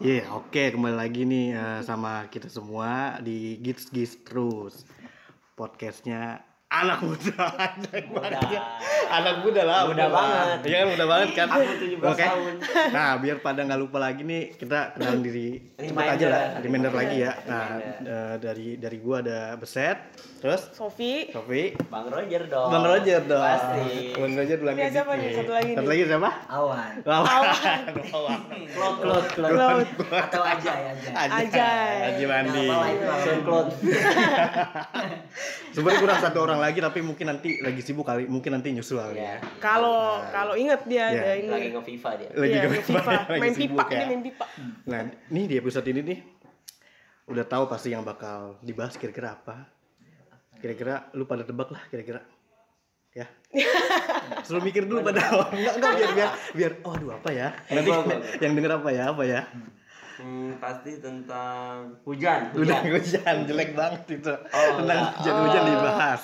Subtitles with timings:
[0.00, 4.88] Iya, oke kembali lagi nih eh, sama kita semua di Gits Gits terus
[5.52, 8.38] podcastnya anak muda, anak Muda.
[9.10, 10.58] anak muda lah, Muda banget.
[10.62, 11.46] Iya kan muda banget kan.
[11.50, 12.22] Aku 17 Oke.
[12.22, 12.52] tahun.
[12.90, 16.14] Nah, biar pada nggak lupa lagi nih, kita kenalin diri cepet Reminder.
[16.14, 17.32] aja lah, reminder lagi ya.
[17.42, 17.66] Nah,
[17.98, 19.98] eh, dari dari gua ada Beset,
[20.38, 22.70] terus Sofi Sofi, Bang Roger dong.
[22.70, 23.42] Bang Roger dong.
[23.42, 24.14] Pasti.
[24.14, 25.20] Bang Roger bilang Ini kayak siapa gitu.
[25.20, 25.30] nih?
[25.34, 26.30] Satu lagi Satu lagi siapa?
[26.48, 26.92] Awan.
[27.02, 27.42] Lawan.
[28.70, 29.56] Claude, Claude, Claude.
[29.58, 29.88] Claude.
[30.08, 31.10] Atau aja ya, aja.
[31.34, 31.94] Ajay.
[32.14, 32.66] Aji Mandi.
[33.42, 33.72] Claude.
[35.70, 39.18] Sebenarnya kurang satu orang lagi tapi mungkin nanti lagi sibuk kali, mungkin nanti nyusul kali
[39.18, 39.34] ya.
[39.34, 39.36] Ya.
[39.58, 41.18] Kalau kalau inget dia Iya.
[41.18, 41.50] ada ini.
[41.50, 42.30] Lagi nge-FIFA dia.
[42.30, 43.98] Lagi Iya, ke- main FIFA, lagi main pipa, ya.
[43.98, 44.46] dia main pipa.
[44.86, 46.18] Nah, nih di episode ini nih
[47.26, 49.66] udah tahu pasti yang bakal dibahas kira-kira apa.
[50.56, 52.22] Kira-kira lu pada tebak lah kira-kira.
[53.10, 53.26] Ya.
[54.46, 55.50] Selalu mikir dulu pada awal.
[55.50, 57.48] Enggak, enggak biar biar biar oh aduh apa ya?
[57.66, 57.90] Nanti
[58.38, 59.04] yang denger apa ya?
[59.10, 59.40] Apa ya?
[60.20, 62.52] Hmm, pasti tentang hujan.
[62.52, 62.92] Udah Hujan.
[62.92, 64.28] hujan jelek banget itu.
[64.28, 65.10] Oh, Tentang enggak.
[65.16, 65.68] hujan-hujan Oh.
[65.72, 66.22] dibahas.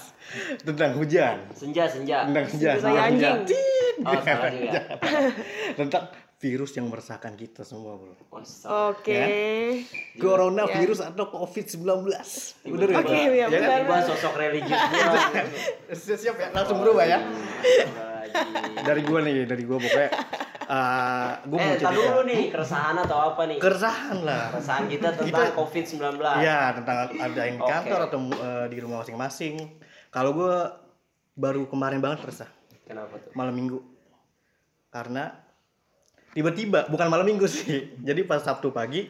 [0.60, 1.36] Tentang hujan.
[1.50, 2.18] Senja, senja.
[2.24, 2.76] Tentang hujan.
[2.76, 3.36] Senja saya anjing.
[3.44, 3.96] Tit.
[4.04, 4.80] Oh, salah juga.
[5.74, 6.04] Tentang
[6.36, 8.12] virus yang meresahkan kita semua, Bro.
[8.12, 8.44] Oh.
[8.92, 9.16] Oke.
[9.16, 9.28] Ya.
[10.20, 12.12] Corona virus atau COVID-19.
[12.68, 12.96] Bener ya?
[13.00, 13.16] Oke, Bro?
[13.32, 13.52] iya, Ya kan?
[13.56, 13.80] benar.
[13.80, 14.76] Tiba sosok religius.
[15.96, 17.24] Siap, siap ya, langsung berubah ya.
[18.78, 20.10] Dari gua nih, dari gua pokoknya
[20.64, 21.92] uh, gua mau Eh, cerita.
[21.92, 23.58] dulu nih, keresahan atau apa nih?
[23.58, 24.44] Keresahan lah.
[24.50, 26.02] Keresahan kita tentang Kita- COVID-19.
[26.38, 27.68] Iya, tentang ada yang Oke.
[27.68, 29.54] kantor atau uh, di rumah masing-masing.
[30.08, 30.76] Kalau gua
[31.32, 32.50] baru kemarin banget resah,
[32.82, 33.32] Kenapa tuh?
[33.32, 33.78] malam minggu.
[34.88, 35.28] Karena
[36.32, 37.92] tiba-tiba, bukan malam minggu sih.
[38.08, 39.08] Jadi pas Sabtu pagi,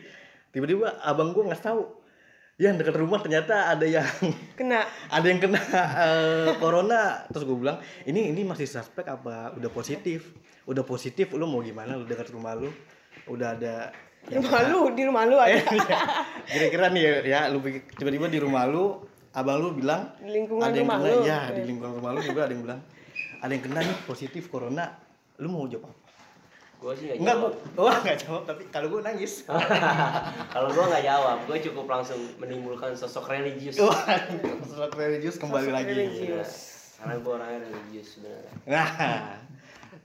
[0.50, 1.82] tiba-tiba abang gua nggak tahu.
[2.56, 4.00] Ya dekat rumah ternyata ada yang
[4.58, 4.88] Kena.
[5.06, 7.20] ada yang kena eh, corona.
[7.28, 10.32] Terus gue bilang ini ini masih suspek apa udah positif?
[10.64, 11.94] Udah positif lu mau gimana?
[11.94, 12.72] Lu dekat rumah lu?
[13.28, 15.52] Udah ada Di rumah lu, di rumah lu ada.
[16.48, 20.72] kira-kira nih ya lu pikir- tiba-tiba di rumah lu abang lu bilang Di lingkungan ada
[20.72, 21.12] yang rumah kena.
[21.12, 21.20] lu.
[21.22, 22.80] ya di lingkungan rumah lu juga ada yang bilang
[23.36, 24.96] ada yang kena nih positif corona.
[25.36, 26.05] Lu mau jawab apa
[26.86, 27.52] Gue sih nggak enggak jawab.
[27.74, 29.42] gua wah nggak jawab tapi kalau gue nangis
[30.54, 33.74] Kalau gue nggak jawab, gue cukup langsung menimbulkan sosok religius.
[33.74, 36.22] sesuatu religius kembali Sosok lagi religius.
[36.22, 38.52] Iya, Karena gue orangnya religius sebenarnya.
[38.70, 38.90] Nah,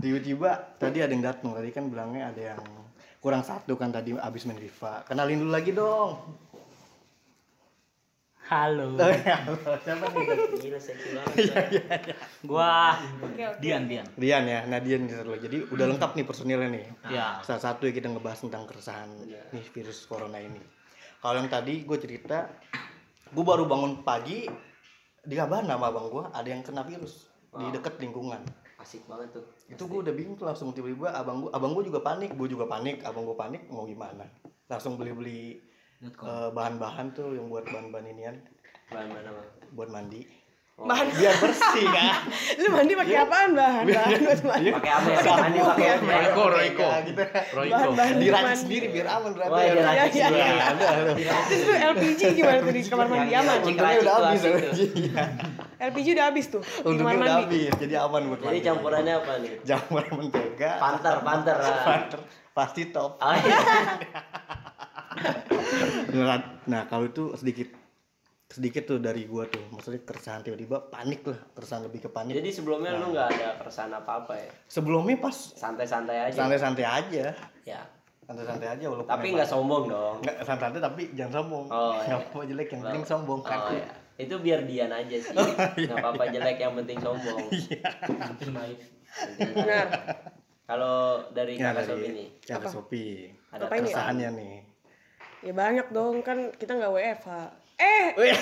[0.02, 0.50] tiba-tiba
[0.82, 2.62] tadi ada yang datang tadi kan bilangnya ada yang
[3.22, 5.06] kurang satu kan tadi abis main FIFA.
[5.06, 6.18] Kenalin dulu lagi dong.
[8.52, 9.00] Halo.
[9.00, 9.48] Oh, ya,
[9.80, 10.60] Siapa nih?
[10.60, 12.04] Gila seksi banget.
[12.44, 13.64] Gua Oke, oke.
[13.64, 14.04] Dian Dian.
[14.20, 15.48] Rian ya, nih satu lagi.
[15.48, 16.86] Jadi udah lengkap nih personilnya nih.
[17.16, 17.40] Ya.
[17.48, 19.08] Salah satu ya kita ngebahas tentang keresahan
[19.56, 20.60] nih virus corona ini.
[21.24, 22.52] Kalau yang tadi gue cerita,
[23.32, 24.52] gue baru bangun pagi
[25.24, 28.44] dikabarin sama abang gue ada yang kena virus di deket lingkungan.
[28.84, 29.46] Asik banget tuh.
[29.72, 32.68] itu gue udah bingung tuh langsung tiba-tiba abang gue abang gue juga panik gue juga
[32.68, 34.28] panik abang gue panik mau gimana
[34.68, 35.62] langsung beli-beli
[36.04, 36.12] eh,
[36.50, 38.36] bahan-bahan tuh yang buat bahan-bahan inian
[38.88, 39.48] Bahan mana mah?
[39.72, 40.22] buat mandi
[40.74, 41.14] Bahan.
[41.14, 42.26] biar bersih kan
[42.58, 43.86] Lu mandi pakai apaan bahan?
[43.88, 44.70] Bahan buat mandi.
[44.74, 45.20] Pakai apa ya?
[45.22, 45.94] Mandi tepung pakai ya?
[45.94, 46.10] apa?
[46.12, 46.82] Royco, Royco.
[46.84, 47.24] Ya, gitu
[47.54, 47.86] Royco.
[47.94, 48.58] Bahan diracik mandi.
[48.58, 49.70] sendiri biar aman berarti Iya,
[50.10, 50.42] sendiri.
[50.42, 50.66] iya.
[50.66, 51.12] ada ada
[51.46, 53.58] Terus tuh LPG gimana tuh di kamar mandi Yang aman?
[53.62, 54.54] untungnya udah habis tuh.
[54.98, 55.24] Iya.
[55.82, 57.62] LPG udah habis tuh untungnya kamar udah mandi.
[57.62, 58.66] habis jadi aman buat Jadi mandi.
[58.66, 59.52] campurannya apa nih?
[59.62, 61.58] jamur mentega Panter, panter.
[61.86, 62.20] panter
[62.52, 63.58] pasti top Ah, iya.
[66.12, 67.68] Nah, nah kalau itu sedikit
[68.48, 72.52] sedikit tuh dari gua tuh maksudnya keresahan tiba-tiba panik lah keresahan lebih ke panik Jadi
[72.52, 74.52] sebelumnya lu nggak ada keresahan apa-apa ya?
[74.66, 76.36] sebelumnya pas Santai-santai aja.
[76.38, 77.32] santai-santai aja
[77.64, 77.80] Ya.
[78.22, 80.16] santai-santai aja walaupun Tapi nggak sombong dong.
[80.20, 82.04] nggak santai-santai tapi jangan sombong Oh, iya.
[82.06, 83.88] nggak apa-apa jelek yang penting sombong kan Oh ya.
[84.20, 85.34] Itu biar Dian aja sih.
[85.82, 87.42] Nggak apa-apa jelek yang penting sombong.
[89.56, 89.88] Benar.
[90.64, 90.96] Kalau
[91.32, 92.28] dari ya kakak dari Sobi nih.
[92.44, 92.70] kakak Apa?
[92.70, 93.04] Sopi
[93.50, 94.54] Ada Apa keresahannya nih
[95.42, 97.30] Ya banyak dong kan kita nggak WFH.
[97.82, 98.38] Eh, Wih,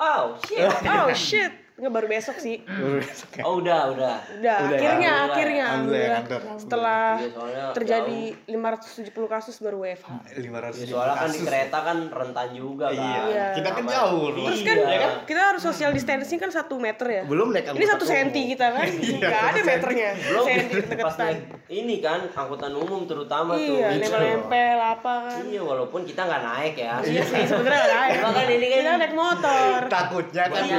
[0.00, 0.64] Oh shit.
[0.84, 1.52] oh shit.
[1.80, 2.56] Nggak baru besok sih.
[2.60, 3.42] baru besok ya.
[3.42, 4.16] Oh udah udah.
[4.36, 4.76] Udah, Udah ya?
[4.76, 5.32] akhirnya, Alhamdulillah.
[5.32, 6.52] akhirnya, Alhamdulillah ya.
[6.54, 10.08] Setelah Iya, soalnya terjadi 570 kasus baru WFH.
[10.36, 11.46] 500 Ya, soalnya kan di kasus.
[11.46, 13.00] kereta kan rentan juga kan.
[13.00, 13.46] iya Iya.
[13.54, 15.08] kita kan jauh loh Terus kan Iya.
[15.24, 17.22] kita harus social distancing kan satu meter ya.
[17.24, 18.14] belum naik Ini angkutan satu umum.
[18.14, 20.10] senti kita kan, Iya, nggak ada meternya.
[20.20, 21.38] Belum Senti pas naik
[21.70, 23.64] ini kan angkutan umum terutama tuh.
[23.72, 25.40] Iya, nempel-nempel apa kan.
[25.42, 26.94] Iya walaupun kita nggak naik ya.
[27.00, 28.12] Iya sih sebenarnya nggak naik.
[28.12, 29.78] Cuma kan ini kan- kita naik motor.
[29.88, 30.78] takutnya kan Iya.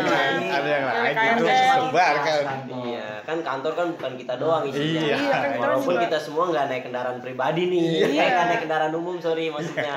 [0.52, 1.38] ada yang Yang lain KRL.
[1.38, 1.52] gitu
[1.82, 2.44] sebar kan
[2.82, 5.02] Iya, kan kantor kan bukan kita doang isinya.
[5.02, 5.16] Iya.
[5.16, 8.06] Iya, kan kita Walaupun juga- kita semua nggak naik kendaraan pribadi nih, Iya.
[8.18, 9.94] Eh, nggak naik kendaraan umum sorry maksudnya.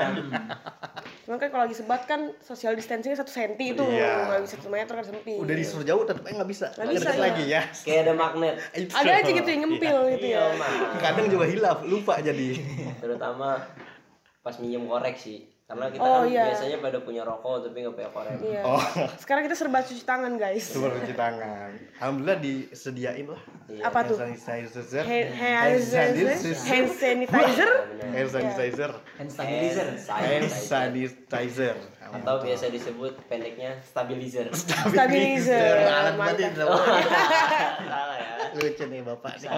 [1.25, 4.29] Cuman kan kalau lagi sebat kan social distancing satu senti itu Iya.
[4.29, 5.37] nggak bisa satu meter kan sempit.
[5.37, 6.67] Udah disuruh jauh aja nggak bisa.
[6.71, 7.23] Nggak bisa, Deket iya.
[7.23, 7.61] lagi ya.
[7.81, 8.55] Kayak ada magnet.
[8.95, 10.65] Ada aja gitu yang nyempil gitu Iya, ya.
[11.01, 12.49] Kadang juga hilaf, lupa jadi.
[12.97, 13.57] Terutama
[14.39, 15.49] pas minjem korek sih.
[15.65, 16.45] Karena kita Oh, kan iya.
[16.45, 18.37] biasanya pada punya rokok tapi nggak punya korek.
[18.37, 18.61] Iya.
[18.61, 18.77] Oh,
[19.21, 20.69] Sekarang kita serba cuci tangan guys.
[20.69, 21.69] coba cuci tangan.
[21.97, 23.41] Alhamdulillah disediain lah.
[23.65, 23.81] Iya.
[23.83, 24.13] Apa tuh?
[24.15, 25.01] Hand sanitizer.
[25.01, 26.53] Hand, Hand sanitizer.
[26.69, 27.71] hand sanitizer.
[27.97, 28.91] Hand sanitizer.
[29.17, 29.89] Hand stabilizer.
[30.13, 31.75] Hand sanitizer.
[32.05, 34.45] Atau biasa disebut pendeknya stabilizer.
[34.53, 35.81] Stabilizer.
[35.81, 36.45] Alat Mantap.
[36.45, 36.61] itu.
[37.89, 38.33] Salah ya.
[38.53, 39.49] Lucu nih bapak nih.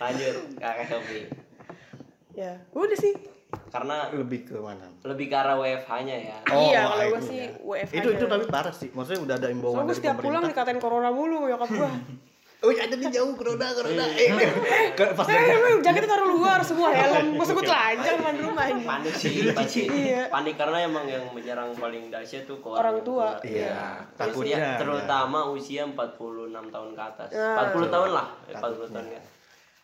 [0.00, 1.43] Lanjut kakak Sofi.
[2.34, 3.14] Ya, udah sih.
[3.70, 4.90] Karena Lebih ke mana?
[5.04, 6.36] lebih ke arah WFH-nya ya.
[6.50, 7.48] iya, wah, kalau gue sih ya.
[7.56, 7.94] WFH.
[7.94, 8.90] Itu itu tapi parah sih.
[8.90, 11.90] Maksudnya udah ada Soalnya imbauan gue dari setiap pulang dikatain corona mulu nyokap gue.
[12.58, 14.04] Oh iya jadi jauh corona corona.
[14.08, 14.30] Eh,
[14.98, 17.36] ke- pas Eh, dari lu jaketnya taruh luar semua helm.
[17.36, 18.82] Masa gue telanjang depan rumah ini.
[18.82, 19.80] Panik sih pasti.
[19.84, 20.22] Iya.
[20.26, 23.36] Panik karena emang yang menyerang paling dahsyat tuh ke Orang tua.
[23.38, 24.80] Iya, Usia, takutnya.
[24.80, 27.28] terutama usia 46 tahun ke atas.
[27.30, 27.68] Ya.
[27.68, 28.88] 40 tahun lah, eh, 40 Takutnya.
[28.90, 29.22] tahun kan.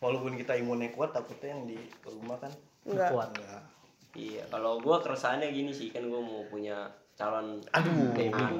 [0.00, 1.76] Walaupun kita imunnya kuat, takutnya yang di
[2.08, 2.52] rumah kan
[2.88, 3.12] Enggak.
[3.12, 3.28] Kuat.
[3.36, 3.62] enggak.
[4.16, 6.88] Iya, kalau gua keresahannya gini sih, kan gua mau punya
[7.20, 8.56] calon Aduh, ini kan-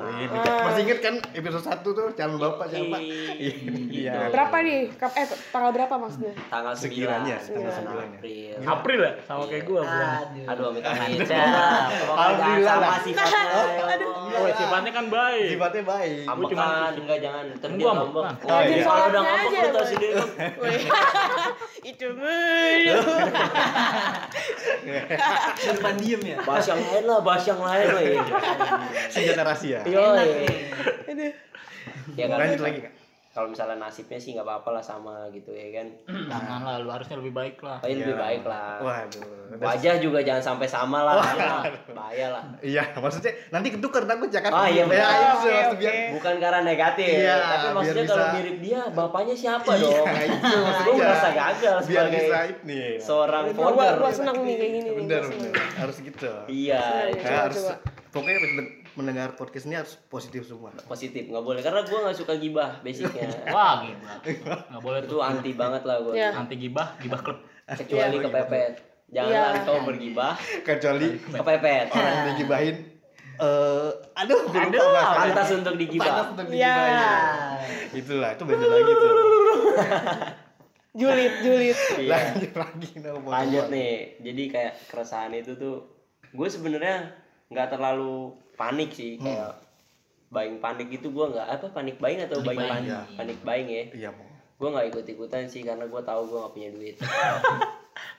[0.62, 3.00] masih inget kan episode 1 tuh calon bapak siapa?
[3.00, 3.56] Ih,
[3.88, 4.12] Iya.
[4.20, 4.30] gitu.
[4.30, 4.80] Berapa nih?
[4.94, 6.36] Kap eh tanggal berapa maksudnya?
[6.46, 8.12] Tanggal 9 Sekiranya, tanggal 9.
[8.12, 8.52] April.
[8.60, 10.24] April ya sama kayak gua bulan.
[10.44, 11.18] Aduh, amit amit.
[11.24, 13.00] Alhamdulillah sama lah.
[13.00, 13.48] sifatnya.
[14.30, 15.48] Oh, sifatnya kan baik.
[15.50, 16.24] Sifatnya baik.
[16.28, 17.44] Ambekan, enggak jangan.
[17.56, 18.34] Ntar dia ambekan.
[18.44, 18.82] Oh, iya.
[18.82, 20.28] Kalau udah aja, lu tau sendiri kan.
[21.82, 22.96] Itu mulu.
[25.56, 26.36] Depan diem ya.
[26.42, 28.02] Bahas yang lain lah, bahas yang lain lah.
[28.52, 29.02] Ya.
[29.12, 29.80] Senjata rahasia.
[29.84, 31.32] Yo, Aduh.
[32.12, 32.36] ya kan.
[32.38, 32.94] Lanjut lagi kak.
[33.30, 35.86] Kalau misalnya nasibnya sih nggak apa-apa lah sama gitu ya kan.
[36.26, 37.78] Jangan lah, lu harusnya lebih baik lah.
[37.78, 38.24] Tapi lebih Iya.
[38.26, 38.82] baik lah.
[38.82, 39.54] Waduh.
[39.56, 41.22] Wajah juga jangan sampai sama lah.
[41.88, 42.42] Bahaya lah.
[42.58, 44.50] Iya, maksudnya nanti ketukar takut ya kan?
[44.50, 45.78] Ah, iya, Ya, oke.
[45.78, 50.06] biar Bukan karena negatif, Iya, tapi maksudnya bisa- kalau mirip dia, bapaknya siapa Iya, dong?
[50.10, 50.58] itu
[50.90, 52.82] Gue merasa gagal biar sebagai bisa ini.
[52.98, 53.94] seorang gua, founder.
[53.96, 54.90] gua senang nih kayak gini.
[54.98, 55.52] Bener, bener.
[55.78, 56.30] Harus gitu.
[56.50, 56.82] Iya.
[57.06, 57.74] Ya, Coba, harus coba.
[58.10, 60.74] Pokoknya men- mendengar podcast ini harus positif semua.
[60.84, 63.30] positif nggak boleh karena gue nggak suka gibah basicnya.
[63.54, 64.18] Wah, gibah.
[64.66, 65.20] Enggak boleh Itu tuh.
[65.20, 66.14] anti banget lah gue.
[66.14, 66.30] Iya.
[66.34, 67.38] Anti gibah, gibah klub.
[67.66, 68.24] Kecuali Iya.
[68.24, 68.72] kepepet.
[69.10, 69.66] Janganlah Iya.
[69.66, 71.86] kau bergibah, Kecuali kepepet.
[71.90, 72.76] orang yang digibahin
[73.40, 74.84] eh aduh, Aduh.
[74.92, 76.28] Pantas untuk Pantas digibah.
[76.28, 76.74] untuk Iya.
[76.76, 76.98] digibahin.
[77.96, 79.12] Itulah, itu beda lagi tuh.
[80.90, 81.78] Julid, julid.
[81.96, 82.34] Iya.
[82.34, 82.88] Lanjut lagi
[83.24, 83.94] Lanjut nih.
[84.20, 85.86] Jadi kayak keresahan itu tuh
[86.28, 87.14] gue sebenarnya
[87.50, 89.26] nggak terlalu panik sih Hmm.
[89.26, 89.52] kayak
[90.28, 93.00] buying panik itu gue nggak apa panik buying atau buying buying, panik iya.
[93.12, 94.26] panik buying ya Iya, mau.
[94.56, 96.96] gue nggak ikut ikutan sih karena gue tahu gue nggak punya duit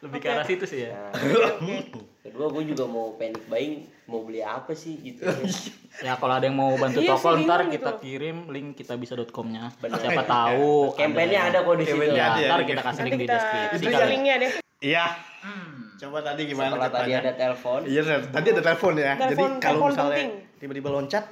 [0.02, 0.94] Lebih ke arah situ sih ya.
[0.94, 1.10] nah,
[2.24, 5.26] kedua gue juga mau panic buying mau beli apa sih gitu
[6.04, 8.00] Ya kalau ada yang mau bantu Iya toko ntar bingung kita gitu.
[8.02, 9.76] kirim link kita bisa.com-nya.
[9.78, 9.98] Bener.
[9.98, 13.86] Siapa tahu campaignnya ada kok di situ Ya, ya, ntar kita kasih link di deskripsi
[13.86, 14.08] ya.
[14.08, 14.52] linknya deh.
[14.82, 15.06] Iya.
[16.02, 17.80] Coba tadi gimana setelah tadi ada telepon.
[17.86, 18.02] Iya,
[18.34, 19.14] tadi ada telepon ya.
[19.14, 20.24] Jadi Telepon- kalau telepon misalnya
[20.58, 21.26] tiba-tiba loncat,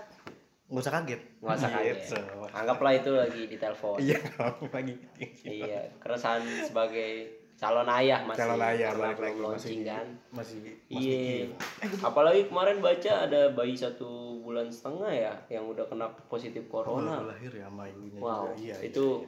[0.69, 1.21] nggak usah kaget.
[1.41, 1.97] nggak usah kaget.
[2.05, 2.17] Gitu.
[2.53, 3.97] anggaplah itu lagi di telepon.
[3.97, 4.17] Iya,
[4.77, 4.93] lagi.
[5.41, 10.07] iya keresahan sebagai calon ayah masih Calon ayah balik belum lagi launching masih kan?
[10.31, 10.57] masih
[10.87, 11.51] iya.
[11.99, 17.19] apalagi kemarin baca ada bayi satu bulan setengah ya yang udah kena positif corona.
[17.19, 18.63] Baru lahir ya sama ibunya wow juga.
[18.63, 19.27] Iya, itu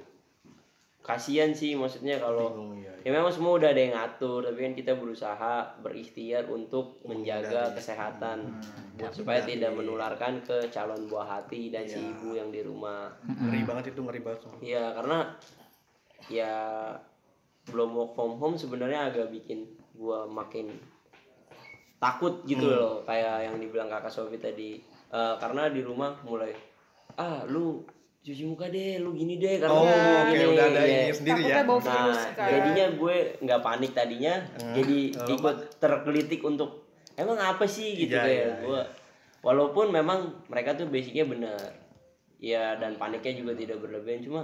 [1.02, 2.94] kasihan sih maksudnya kalau ya.
[3.02, 8.62] ya memang semua udah ada yang ngatur tapi kan kita berusaha berikhtiar untuk menjaga kesehatan
[8.96, 9.58] buat supaya menghindari.
[9.58, 12.10] tidak menularkan ke calon buah hati dan si Iya.
[12.12, 14.40] ibu yang di rumah Ngeri banget itu, ngeri banget.
[14.62, 15.18] Iya karena
[16.28, 16.54] ya
[17.66, 20.70] belum work from home sebenarnya agak bikin gua makin
[21.98, 22.78] takut gitu Hmm.
[22.78, 24.72] loh kayak yang dibilang kakak Sofi tadi
[25.12, 26.56] Eh, karena di rumah mulai
[27.20, 27.84] ah lu
[28.22, 31.02] cuci muka deh lu gini deh karena Oh, oke gini." udah ada Iya.
[31.02, 31.56] ini sendiri ya.
[31.64, 32.48] Bau Nah, virus kan.
[32.48, 34.74] jadinya gue nggak panik tadinya, Hmm.
[34.74, 36.70] jadi Oh, ikut tergelitik untuk
[37.14, 38.82] emang apa sih gitu Iya, kayak iya, gue.
[39.42, 41.58] Walaupun memang mereka tuh basicnya benar,
[42.38, 44.42] ya dan paniknya juga tidak berlebihan, cuma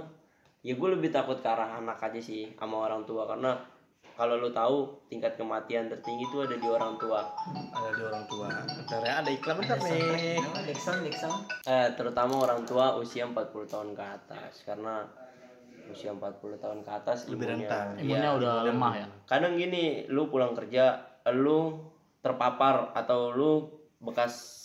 [0.58, 3.54] ya gue lebih takut ke arah anak aja sih sama orang tua karena
[4.18, 7.22] kalau lu tahu tingkat kematian tertinggi itu ada di orang tua,
[7.70, 8.50] Ada di orang tua.
[8.50, 10.42] Bentar ya, ada iklan bentar nih.
[10.66, 11.30] Dexon, Dexon.
[11.64, 15.06] eh, terutama orang tua usia 40 tahun ke atas karena
[15.86, 17.86] usia 40 tahun ke atas Lebih imunnya- rentan.
[17.94, 19.06] iya, Imunnya udah imunnya lemah ya.
[19.24, 20.98] kadang gini lu pulang kerja
[21.30, 21.78] lu
[22.18, 23.52] terpapar atau lu
[23.98, 24.57] bekas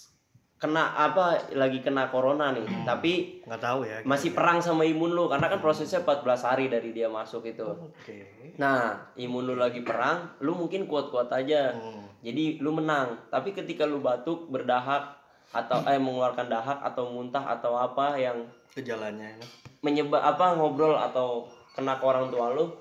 [0.63, 2.63] kena apa lagi kena corona nih.
[2.87, 6.95] Tapi nggak tahu ya masih perang sama imun lu karena kan prosesnya 14 hari dari
[6.95, 7.67] dia masuk itu.
[7.67, 8.55] Oke.
[8.55, 11.75] Nah imun lu lagi perang lu mungkin kuat-kuat aja.
[11.75, 12.07] Hmm.
[12.23, 13.19] jadi lu menang.
[13.27, 15.19] Tapi ketika lu batuk berdahak
[15.51, 19.37] atau eh mengeluarkan dahak atau muntah atau apa yang gejalanya
[19.85, 21.45] menyebab apa ngobrol atau
[21.77, 22.73] kena ke orang tua lu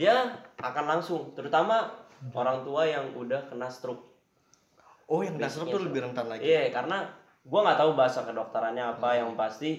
[0.00, 1.92] dia akan langsung terutama
[2.32, 4.09] orang tua yang udah kena stroke
[5.10, 6.46] oh yang dasar tuh lebih rentan lagi.
[6.46, 7.10] Iya karena
[7.42, 9.18] gua nggak tahu bahasa kedokterannya apa.
[9.18, 9.70] Yang pasti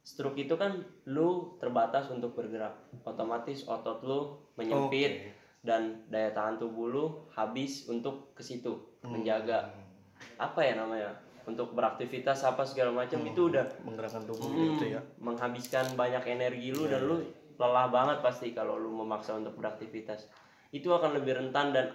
[0.00, 2.72] stroke itu kan lu terbatas untuk bergerak.
[3.04, 5.30] Otomatis otot lu menyempit Oke.
[5.60, 7.04] dan daya tahan tubuh lu
[7.36, 8.72] habis untuk ke situ
[9.04, 9.68] menjaga.
[10.40, 11.12] Apa ya namanya?
[11.44, 15.00] Untuk beraktivitas apa segala macam itu udah menggerakkan tubuh Hmm, gitu ya.
[15.20, 17.24] Menghabiskan banyak energi lu dan lu
[17.56, 20.28] lelah banget pasti kalau lu memaksa untuk beraktivitas.
[20.72, 21.92] Itu akan lebih rentan dan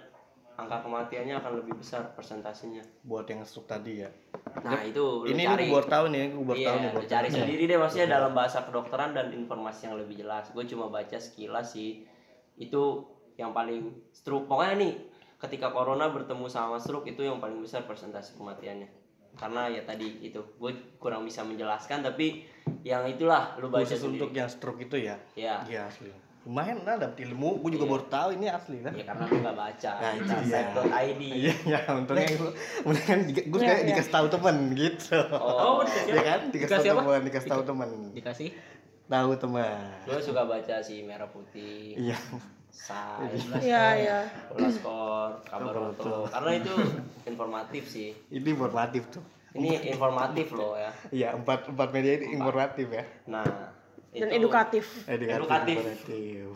[0.54, 2.86] angka kematiannya akan lebih besar persentasenya.
[3.02, 4.10] Buat yang stroke tadi ya.
[4.62, 5.66] Nah itu lu ini cari.
[5.66, 7.38] lu baru tahu nih gue baru iya, tahu nih baru cari tahu.
[7.42, 10.46] sendiri deh maksudnya dalam bahasa kedokteran dan informasi yang lebih jelas.
[10.54, 12.06] Gue cuma baca sekilas sih.
[12.54, 14.46] Itu yang paling stroke.
[14.46, 14.92] Pokoknya nih
[15.42, 18.86] ketika corona bertemu sama stroke itu yang paling besar persentase kematiannya.
[19.34, 22.46] Karena ya tadi itu gue kurang bisa menjelaskan tapi
[22.86, 24.22] yang itulah lu baca khusus sendiri.
[24.22, 25.18] untuk yang stroke itu ya?
[25.34, 27.56] Ya iya asli lumayan lah dapet ilmu.
[27.64, 28.92] Gue juga baru tahu ini asli kan?
[28.92, 29.92] Ya karena lu nggak baca.
[29.96, 30.60] Nah, itu Kita dia.
[30.60, 32.50] site.id iya ya untungnya gue
[32.84, 35.18] mendingan gue kayak dikasih tahu temen gitu.
[35.32, 36.40] Oh, ya kan?
[36.52, 37.88] Dikasih tahu temen dikasih tahu temen.
[38.12, 38.48] Dikasih?
[39.04, 41.96] Tahu teman gue suka baca sih merah putih.
[41.96, 42.18] Iya.
[42.74, 43.30] Sai,
[43.62, 44.18] Iya, iya.
[44.50, 46.26] bola skor, kabar foto.
[46.26, 46.74] Karena itu
[47.22, 48.10] informatif sih.
[48.34, 49.22] ini informatif tuh.
[49.54, 50.90] Ini informatif loh ya.
[51.14, 53.06] iya empat empat media ini informatif ya.
[53.30, 53.46] Nah,
[54.14, 54.84] Dan itu edukatif.
[55.04, 56.54] edukatif, Edukatif.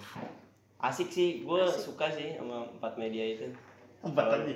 [0.78, 1.30] asik sih.
[1.42, 3.50] Gue suka sih sama empat media itu.
[3.98, 4.54] empat lagi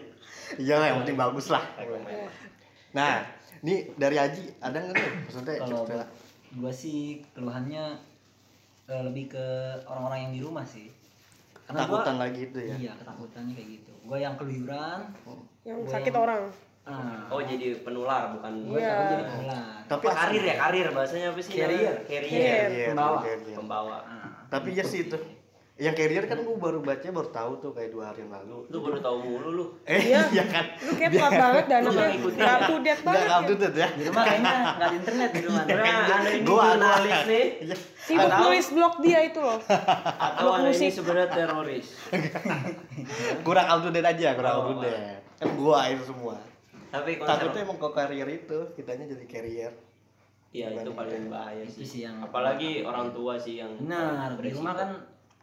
[0.54, 1.66] iya lah yang penting bagus lah
[2.94, 3.26] nah
[3.58, 5.82] ini dari Aji ada nggak nih maksudnya Kalau
[6.52, 7.84] gua sih keluhannya
[8.86, 9.46] eh, lebih ke
[9.82, 10.92] orang-orang yang di rumah sih.
[11.64, 13.92] Karena gua lagi itu ya Iya, ketakutannya kayak gitu.
[14.04, 14.98] Gua yang keluyuran,
[15.64, 16.42] Yang Gua sakit yang- orang.
[16.84, 18.88] Ah, Oh jadi penular bukan Iya.
[18.88, 19.62] takut jadi penular.
[19.86, 21.52] tapi apa karir ya karir bahasanya apa sih?
[21.54, 21.96] Carrier.
[22.02, 22.66] Carrier.
[22.68, 23.18] Iya, Pembawa.
[23.20, 23.56] carrier.
[23.56, 23.96] Pembawa.
[24.02, 25.18] Ah, tapi ya sih itu
[25.74, 28.78] yang carrier kan gue baru baca baru tahu tuh kayak dua hari yang lalu Lu
[28.78, 29.64] baru tahu mulu lu.
[29.82, 30.20] eh Iya.
[30.34, 31.96] iya kan Lu kayak telat banget dan Lu apa?
[31.96, 32.52] nggak ngikutin Gak ya?
[32.52, 33.24] up to date nggak banget.
[33.24, 33.34] ya.
[33.34, 35.62] updated ya di rumah kayaknya nggak ada internet di rumah.
[35.64, 35.74] Nah,
[36.12, 37.46] anda ini Gua- jurnalis nih.
[37.62, 37.76] Iya.
[37.98, 39.58] Sibuk Atau- nulis blog dia itu loh.
[40.20, 41.86] Atau anda ini sebenarnya teroris.
[43.42, 45.00] kurang up to date aja kurang Oh, up to date
[45.34, 46.36] kan gua itu semua
[46.92, 49.72] Tapi takutnya emang ke carrier itu kitanya jadi carrier
[50.52, 51.80] Iya itu paling bahaya sih.
[51.80, 54.90] sih yang Apalagi orang tua sih yang benar di rumah kan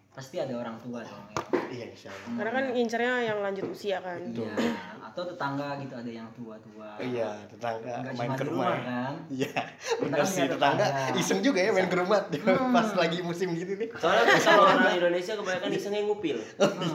[0.09, 1.25] pasti ada orang tua dong.
[1.29, 1.37] Ya.
[1.69, 4.17] iya insya Allah Karena kan ngincernya yang lanjut usia kan.
[4.19, 4.51] Iya,
[4.99, 6.89] atau tetangga gitu ada yang tua-tua.
[6.99, 9.13] iya tetangga Nggak main ke rumah rumah kan.
[9.29, 9.53] iya
[10.01, 11.17] kan sih tetangga tetangga.
[11.17, 12.73] iseng juga ya main ke rumah Hmm.
[12.75, 16.37] pas lagi musim gitu nih Soalnya kalau orang Indonesia kebanyakan isengnya ngupil.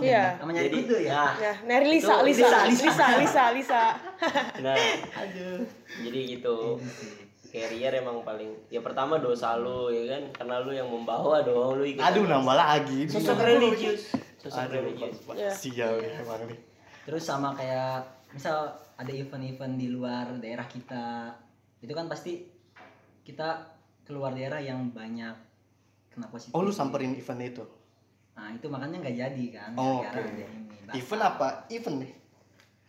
[0.00, 0.24] Iya.
[0.38, 1.10] Namanya Jadi itu ya.
[1.10, 1.24] ya.
[1.40, 3.82] Ya, Neri Lisa, Itu Lisa, Lisa, Lisa, Lisa, Lisa, Lisa.
[4.60, 4.74] Nah,
[5.14, 5.62] aduh.
[6.02, 6.56] Jadi gitu.
[7.54, 11.86] Carrier emang paling ya pertama dosa lu ya kan karena lu yang membawa dong lu
[11.86, 12.02] ikut.
[12.02, 14.10] aduh nambah lagi Sosok religius.
[14.42, 15.22] Sosok aduh religius.
[15.38, 15.54] Ya.
[15.54, 16.58] sial ya emang nih
[17.06, 18.02] Terus sama kayak
[18.34, 21.36] misal ada event-event di luar daerah kita,
[21.78, 22.42] itu kan pasti
[23.22, 23.70] kita
[24.02, 25.36] keluar daerah yang banyak
[26.10, 26.58] kena positif.
[26.58, 27.64] oh lu samperin event itu
[28.34, 29.70] Nah itu makanya nggak jadi kan.
[29.78, 30.42] Oh, ada ini.
[30.90, 32.12] Event apa event nih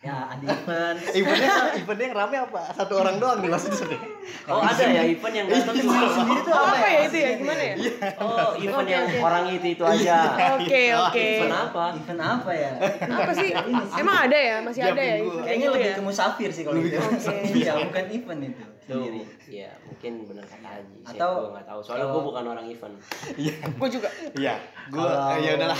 [0.05, 0.97] Ya ada event.
[1.17, 3.97] eventnya eventnya yang rame apa satu orang doang nih maksudnya
[4.49, 6.93] Oh, ada ya event yang datang cuma Sendiri tuh Oh, apa apa ya?
[6.93, 7.29] ya itu ya?
[7.35, 7.75] Gimana ya?
[8.17, 10.17] Oh, event yang orang itu itu aja.
[10.57, 11.25] Oke, oke.
[11.41, 11.83] Event apa?
[11.95, 12.71] Event apa ya?
[13.01, 13.49] Apa sih?
[13.95, 14.55] Emang ada ya?
[14.61, 15.15] Masih ada ya?
[15.21, 15.95] Kayaknya gitu lebih ya?
[15.95, 16.97] ke musafir sih kalau itu.
[16.97, 17.35] Oke.
[17.55, 19.21] Iya, bukan event itu Tuh, sendiri.
[19.47, 20.97] ya mungkin benar kata Haji.
[21.07, 21.79] Atau gue nggak tahu.
[21.81, 22.95] Soalnya gue bukan orang event.
[23.35, 24.09] iya Gue juga.
[24.35, 24.53] iya
[24.87, 25.79] gua Kalau- ya udahlah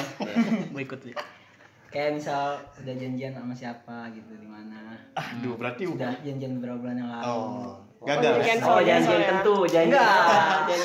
[0.70, 1.14] mau ikut sih
[1.88, 2.44] Kayak misal
[2.76, 4.98] udah janjian sama siapa gitu di mana.
[5.16, 7.26] aduh berarti Udah udah janjian beberapa bulan yang lalu.
[7.26, 9.28] oh Oh, gagal janjian Oh, janjian ya.
[9.32, 9.90] tentu, janjian.
[9.90, 10.14] Enggak.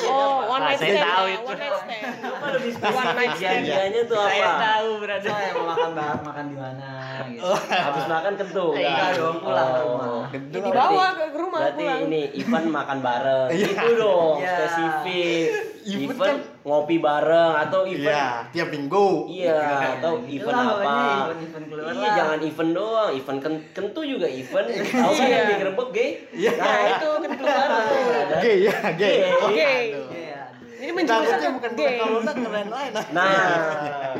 [0.07, 0.49] Oh, apa?
[0.49, 1.05] one night saya stand.
[1.05, 1.43] tahu itu.
[1.43, 2.15] One night stand.
[2.49, 3.61] lebih One night stand.
[3.61, 4.53] Janjiannya tuh apa?
[4.57, 6.87] tahu berarti Saya mau makan bar makan di mana
[7.29, 7.51] gitu.
[7.67, 8.65] Habis makan kentu.
[8.71, 10.07] Enggak dong, pulang ke rumah.
[10.27, 10.71] gendong Di apa?
[10.73, 11.99] bawah ke rumah Berarti pulang.
[12.05, 13.47] ini event makan bareng.
[13.51, 13.67] Iya.
[13.67, 14.53] Itu dong, Iya.
[14.55, 15.47] spesifik.
[15.81, 19.57] Event Event ngopi bareng atau event iya tiap minggu Iya,
[19.97, 20.73] atau gitu event lah apa?
[20.75, 22.13] pokoknya, event-event keluar iya, lah.
[22.13, 24.67] jangan event doang, event ken- kentu juga event.
[24.69, 25.33] Tahu kan Iya.
[25.33, 26.09] yang digerebek gay?
[26.31, 27.77] iya Nah, itu kentu baru.
[28.37, 29.71] gay ya gay Oh, Oke.
[30.93, 31.15] Iya.
[31.17, 31.85] Ini ke bukan gay.
[31.89, 33.05] bukan corona ke lain-lain ah.
[33.11, 33.31] Nah,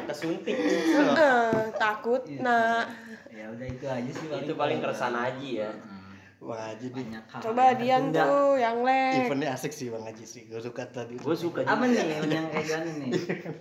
[0.06, 0.56] kesuntik.
[1.76, 2.22] Takut.
[2.40, 2.88] Nah,
[3.32, 4.46] Ya udah itu aja sih paling.
[4.46, 5.72] Itu paling keresahan Aji ya.
[5.72, 6.00] Hmm.
[6.42, 7.06] Bang Haji nih.
[7.40, 9.14] Coba yang Dian tuh yang les.
[9.20, 10.42] Eventnya asik sih Bang Haji sih.
[10.46, 11.14] Gue suka tadi.
[11.14, 13.12] gue suka apa nih event yang kayak gini nih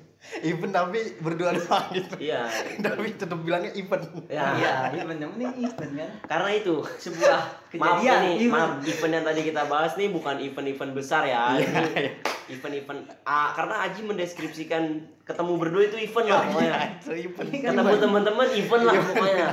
[0.52, 2.12] Event tapi berdua doang gitu.
[2.18, 2.44] iya
[2.84, 4.04] Tapi tetap bilangnya event.
[4.28, 7.38] ya iya event yang penting event kan karena itu sebuah
[7.74, 8.52] maaf Kejadian, nih event.
[8.52, 12.12] maaf event yang tadi kita bahas nih bukan event-event besar ya Iya, ini iya.
[12.50, 17.48] Event-event ah, karena Aji mendeskripsikan ketemu berdua itu event lah pokoknya Iya, itu event.
[17.52, 19.46] ketemu teman-teman event lah pokoknya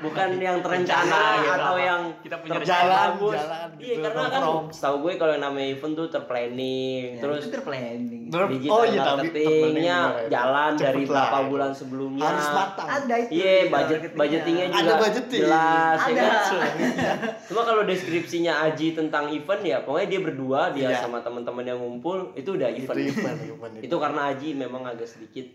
[0.00, 1.86] bukan yang terencana Iya, atau iya.
[1.86, 3.34] yang Kita punya terplan jalan, bagus.
[3.36, 7.42] jalan iya gitu, karena kan setahu gue kalau yang namanya event tuh terplanning Ya, terus
[7.46, 11.06] terplanning digital oh iya, marketingnya terplanning, jalan cepet dari lah.
[11.06, 12.88] beberapa bulan sebelumnya Harus matang.
[12.88, 15.40] ada itu Iya, digital budget budgetingnya juga Ada budgeting.
[15.40, 15.98] jelas.
[15.98, 16.22] ya Ada.
[16.22, 17.16] kan?
[17.48, 20.98] Cuma kalau deskripsinya Aji tentang event ya, pokoknya dia berdua, dia Iya.
[21.00, 22.98] sama teman-teman yang ngumpul itu udah Itu event.
[23.08, 23.72] event, event.
[23.80, 25.46] Itu karena Aji memang agak sedikit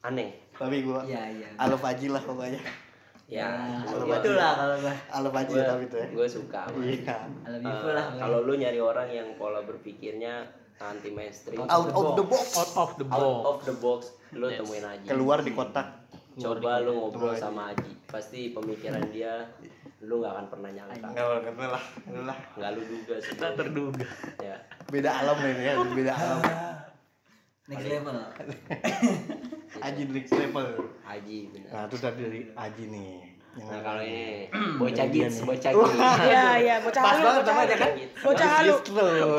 [0.00, 0.36] aneh.
[0.54, 2.60] Tapi gua iya iya Alif Haji lah pokoknya.
[3.30, 3.46] Ya,
[3.86, 6.08] Kalau itu lah kalau gua Alif Haji gue ya tapi itu ya.
[6.10, 6.60] gue suka.
[6.74, 7.16] Iya.
[7.78, 10.50] full lah kalau lu nyari orang yang pola berpikirnya
[10.80, 12.56] anti mainstream, Out of the box.
[12.56, 13.44] Out of the out box.
[13.44, 14.00] of the box,
[14.32, 15.06] lu temuin Aji.
[15.06, 16.08] Keluar di kotak.
[16.40, 17.38] Coba lu ngobrol Aji.
[17.38, 19.44] sama Aji, pasti pemikiran dia
[20.00, 21.06] lu nggak akan pernah nyangka.
[21.12, 21.84] Enggak kenal lah.
[22.00, 22.38] Kenal lah.
[22.56, 23.34] Nggak lu duga sih.
[23.36, 24.08] Tak terduga.
[24.40, 24.56] Ya.
[24.88, 26.40] Beda alam ini ya, beda alam.
[27.70, 28.16] next level
[29.80, 30.68] Haji next level.
[31.06, 31.38] Aji.
[31.70, 33.12] Nah, itu tadi dari Haji nih.
[33.50, 34.46] Nah kalau ini
[34.80, 35.26] bocah nih.
[35.42, 35.98] bocah gigs.
[36.30, 37.82] Iya, iya, bocah Pas halu, banget bocah namanya halu.
[37.82, 37.90] kan?
[38.22, 38.74] Bocah halu.
[38.78, 38.90] Gits.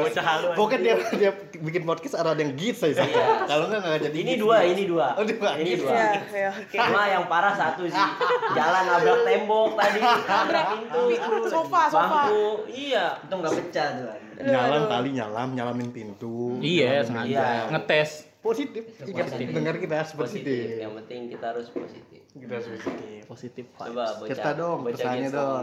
[0.04, 1.32] Bocah halu, Pokoknya dia dia
[1.64, 3.08] bikin podcast ada yang gits aja.
[3.08, 3.24] Iya.
[3.48, 4.18] Kalau enggak enggak jadi.
[4.20, 4.44] Ini gits.
[4.44, 5.08] dua, ini dua.
[5.16, 5.50] Oh, dua.
[5.56, 5.92] Ini dua.
[5.96, 6.76] Iya, iya, oke.
[6.76, 8.08] Cuma yang parah satu sih.
[8.52, 10.00] Jalan nabrak tembok tadi,
[10.32, 11.02] nabrak pintu,
[11.48, 12.04] Sofa, sofa.
[12.28, 12.48] bangku.
[12.68, 13.06] Iya.
[13.16, 14.12] itu nggak pecah tuh.
[14.42, 16.31] Nyalam kali nyalam, nyalamin pintu.
[16.62, 17.28] Iya, sengaja.
[17.28, 17.50] Iya.
[17.74, 18.12] Ngetes.
[18.42, 18.84] Positif.
[19.06, 19.54] Ingat Positif.
[19.54, 20.50] dengar kita harus Positif.
[20.50, 20.82] positif.
[20.82, 22.22] Yang penting kita harus positif.
[22.34, 23.22] Kita harus positif.
[23.30, 24.30] Positif Coba bocah.
[24.34, 25.62] Cerita dong, pesannya dong.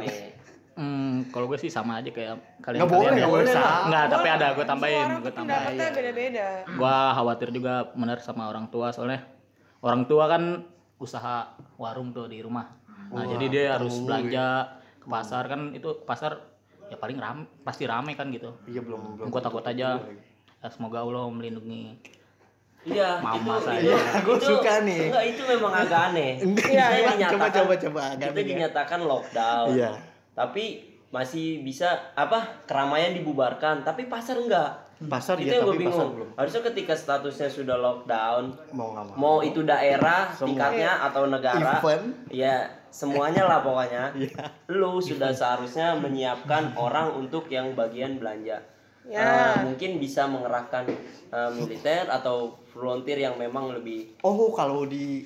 [0.79, 2.87] Hmm, kalau gue sih sama aja kayak kalian.
[2.87, 3.35] Nggak boleh, kalian nggak ya.
[3.35, 3.87] boleh sama.
[3.91, 5.35] Nggak, tapi ada gue tambahin, gue tambahin.
[5.35, 6.47] pendapatnya beda-beda.
[6.79, 9.27] Gua khawatir juga benar sama orang tua soalnya
[9.83, 10.43] orang tua kan
[11.03, 12.79] usaha warung tuh di rumah.
[13.11, 16.47] Nah, Wah, jadi dia harus belanja ke pasar kan itu pasar
[16.87, 18.55] ya paling ram pasti rame kan gitu.
[18.71, 19.35] Iya belum belum.
[19.35, 19.99] Gua takut aja.
[20.59, 21.95] Ya, semoga Allah melindungi.
[22.83, 23.81] Iya, Mama itu, saya.
[23.83, 25.01] itu- itu- suka nih.
[25.11, 26.33] Enggak, itu memang agak aneh.
[26.73, 27.29] Iya, iya.
[27.29, 28.47] Coba coba coba agak Kita ya.
[28.47, 29.67] dinyatakan lockdown.
[29.75, 29.91] Iya.
[30.33, 30.65] Tapi
[31.09, 34.89] masih bisa apa keramaian dibubarkan, tapi pasar enggak.
[34.99, 36.11] Pasar itu ya yang gue tapi pasar bingung.
[36.17, 36.29] belum.
[36.35, 39.15] Harusnya ketika statusnya sudah lockdown, Mau nggak mau.
[39.15, 40.47] mau itu daerah Semua.
[40.49, 42.07] tingkatnya atau negara, Event.
[42.29, 42.55] ya
[42.89, 44.11] semuanya lah pokoknya.
[44.17, 44.43] Iya.
[44.69, 48.59] Lu sudah seharusnya menyiapkan orang untuk yang bagian belanja.
[49.09, 49.25] Ya.
[49.25, 50.85] Eh, mungkin bisa mengerahkan
[51.33, 55.25] eh, militer atau volunteer yang memang lebih Oh, kalau di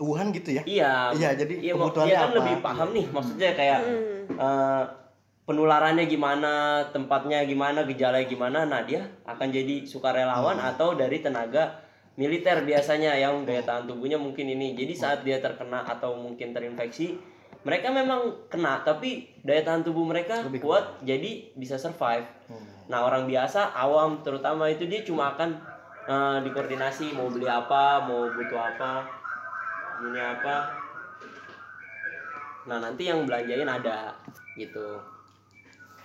[0.00, 0.62] Wuhan gitu ya?
[0.66, 1.14] Iya.
[1.14, 2.38] Iya, jadi iya, kebutuhannya dia kan apa?
[2.42, 3.80] lebih paham nih, maksudnya kayak
[4.34, 4.82] eh,
[5.44, 6.52] penularannya gimana,
[6.90, 8.58] tempatnya gimana, gejalanya gimana.
[8.66, 10.70] Nah, dia akan jadi sukarelawan Hmm.
[10.74, 14.74] atau dari tenaga militer biasanya yang daya tahan tubuhnya mungkin ini.
[14.74, 15.02] Jadi Hmm.
[15.02, 17.18] saat dia terkena atau mungkin terinfeksi,
[17.60, 22.24] mereka memang kena tapi daya tahan tubuh mereka Lebih kuat jadi bisa survive.
[22.48, 22.64] Hmm.
[22.88, 25.60] Nah, orang biasa awam terutama itu dia cuma akan
[26.08, 29.04] eh, dikoordinasi mau beli apa, mau butuh apa,
[30.08, 30.56] ini apa.
[32.66, 34.16] Nah, nanti yang belanjain ada
[34.56, 34.98] gitu.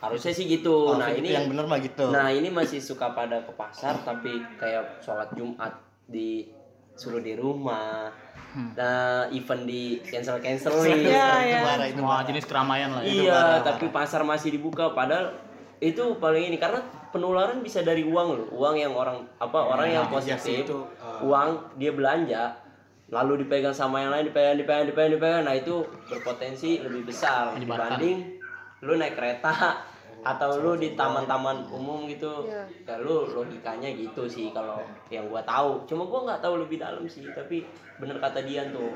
[0.04, 0.92] Harusnya sih gitu.
[0.92, 2.12] Oh, nah, ini yang bener mah gitu.
[2.12, 5.72] Nah, ini masih suka pada ke pasar tapi kayak sholat Jumat
[6.06, 6.46] di
[6.96, 8.12] suruh di rumah.
[8.56, 11.04] Nah, event di cancel cancelin.
[11.04, 11.60] Iya.
[11.60, 13.12] Marah itu Semua jenis keramaian lah ya.
[13.12, 15.36] Iya, tapi pasar masih dibuka padahal
[15.84, 16.80] itu paling ini karena
[17.12, 18.48] penularan bisa dari uang loh.
[18.56, 22.66] Uang yang orang apa orang yang iya positif, itu, uh, uang dia belanja
[23.06, 28.42] lalu dipegang sama yang lain dipegang dipegang dipegang dipegang nah itu berpotensi lebih besar dibanding
[28.82, 29.54] lu naik kereta
[30.26, 32.50] atau lu di taman-taman umum gitu.
[32.50, 32.66] Iya.
[32.66, 35.86] ya lu logikanya gitu sih kalau yang gua tahu.
[35.86, 37.62] Cuma gua nggak tahu lebih dalam sih tapi
[37.96, 38.90] bener kata Dian tuh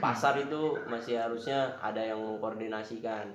[0.00, 3.28] pasar itu masih harusnya ada yang mengkoordinasikan.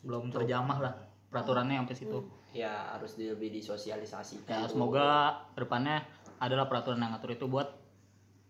[0.00, 0.94] Belum terjamah lah
[1.28, 2.18] peraturannya sampai situ.
[2.50, 6.02] ya harus di- lebih disosialisasikan Ya semoga depannya
[6.42, 7.70] adalah peraturan yang ngatur itu buat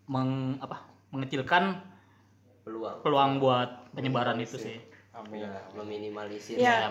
[0.09, 1.77] meng apa mengecilkan
[2.65, 3.05] peluang.
[3.05, 4.81] peluang buat penyebaran itu sih.
[5.21, 5.45] Amin.
[5.45, 6.57] ya, meminimalisir.
[6.57, 6.89] Ya,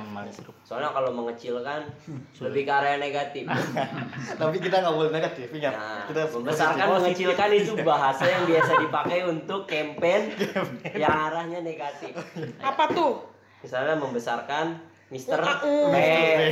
[0.61, 1.89] soalnya kalau mengecilkan
[2.45, 3.49] lebih ke area negatif
[4.41, 5.73] Tapi kita nggak boleh negatif, ingat.
[5.73, 10.21] Nah, kita membesarkan mengecilkan itu bahasa yang biasa dipakai untuk campaign
[10.93, 12.13] yang arahnya negatif.
[12.61, 13.25] Apa tuh?
[13.59, 14.77] Misalnya membesarkan
[15.09, 15.89] Mister Mm.
[15.89, 15.95] P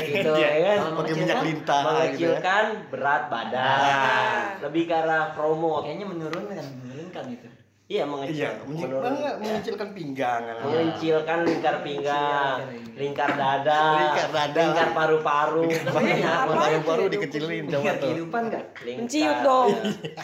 [0.10, 0.50] gitu Iya.
[0.50, 0.98] ya kan.
[0.98, 1.94] Pakai minyak lintah gitu ya.
[1.94, 3.62] Mengecilkan berat badan.
[3.62, 4.44] Ah.
[4.66, 5.86] Lebih ke arah promo.
[5.86, 7.48] kayaknya menurunkan menurunkan itu
[7.88, 9.00] iya mengecil Iya, Menurun.
[9.10, 10.44] enggak, mengecilkan pinggang.
[10.60, 12.60] mengencilkan lingkar pinggang,
[12.94, 14.60] lingkar dada, Lingkar dada.
[14.60, 18.02] lingkar paru-paru, banyak Paru-paru dikecilin coba tuh.
[18.04, 19.02] kehidupan nggak lingkar.
[19.02, 19.70] Menciut dong.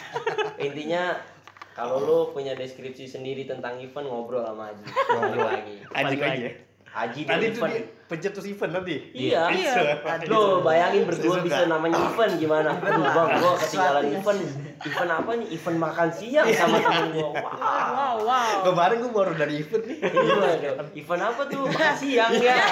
[0.66, 1.02] Intinya
[1.72, 4.84] kalau lu punya deskripsi sendiri tentang event ngobrol sama Aji.
[4.84, 5.74] Ngobrol lagi.
[5.90, 6.50] Ajik Balik aja.
[6.94, 7.74] Aji Tadi dari tuh event.
[7.74, 9.10] di pencetus event tadi.
[9.10, 9.50] Iya.
[9.50, 9.98] Iya.
[10.30, 12.70] Lo bayangin berdua bisa namanya event gimana?
[12.86, 14.38] Aduh bang, gua ketinggalan event.
[14.86, 15.58] Event apa nih?
[15.58, 17.34] Event makan siang sama temen gua.
[17.34, 17.90] Wah.
[17.90, 18.70] Wow, wow.
[18.70, 19.98] Kemarin gua baru dari event nih.
[20.06, 21.66] Iya, event apa tuh?
[21.66, 22.62] Makan siang ya.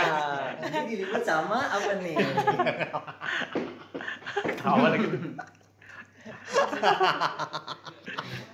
[0.62, 2.14] jadi diliput sama apa nih
[4.46, 5.10] Ketawa lagi.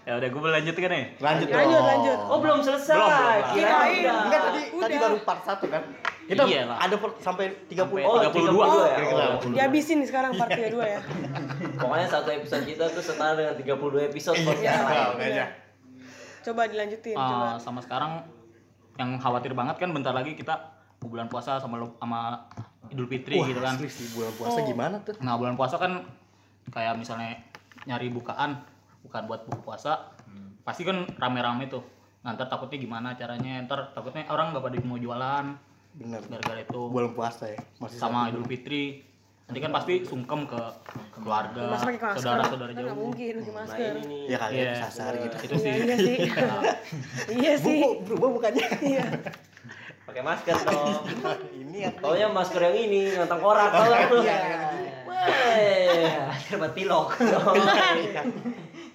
[0.09, 1.05] ya udah gue lanjut kan nih.
[1.19, 1.85] Lanjut Lanjut, dong.
[1.87, 2.19] lanjut.
[2.25, 2.97] Oh belum selesai.
[2.97, 3.53] Belum, belum, belum.
[3.53, 4.05] Kirain.
[4.09, 4.81] Enggak tadi Udah.
[4.81, 5.83] tadi baru part 1 kan.
[6.25, 6.77] Kita Iya lah.
[6.79, 8.53] ada per- sampai 30 Oh, 32.
[8.53, 8.89] 32 ya.
[8.95, 9.25] Kira-kira.
[9.31, 9.51] Oh.
[9.51, 11.01] Dihabisin nih sekarang part 32 ya.
[11.81, 15.09] Pokoknya satu episode kita tuh setara dengan 32 episode podcast Iya, lain.
[15.13, 15.47] makanya.
[16.41, 17.47] Coba dilanjutin, Ah, coba.
[17.59, 18.13] sama sekarang
[18.95, 20.57] yang khawatir banget kan bentar lagi kita
[20.99, 22.49] bulan puasa sama sama
[22.89, 23.75] Idul Fitri Wah, gitu kan.
[23.75, 24.65] asli sih bulan puasa Oh.
[24.65, 25.13] gimana tuh?
[25.21, 26.01] Nah bulan puasa kan
[26.67, 27.37] kayak misalnya
[27.85, 28.57] nyari bukaan,
[29.01, 29.93] bukan buat buka puasa,
[30.63, 31.83] pasti kan rame-rame tuh.
[32.19, 33.63] Nah, ntar takutnya gimana caranya?
[33.63, 35.47] Ntar takutnya orang nggak pada mau jualan
[35.95, 36.21] Bener.
[36.21, 37.59] gara-gara itu Bulan puasa ya.
[37.79, 38.29] Masih sama.
[38.29, 39.01] Idul Fitri.
[39.49, 40.61] Nanti kan pasti sungkem ke
[41.17, 41.73] keluarga,
[42.15, 43.01] saudara-saudara Kan nggak jauh.
[43.01, 43.91] mungkin pakai Nah masker.
[43.97, 44.23] ini nih.
[44.29, 45.37] Ya kali Iya, ya, sasar gitu.
[45.41, 45.73] Itu sih.
[45.73, 46.17] Iya, iya sih.
[47.33, 47.81] Iya Bu, sih.
[48.05, 48.67] berubah bukannya?
[48.85, 49.05] Iya.
[50.05, 51.01] Pakai masker dong.
[51.65, 51.91] Ini ya.
[51.97, 54.21] Taunya masker yang ini, yang tengkorak tau gak tuh.
[55.09, 57.09] Iya, terbuat pilok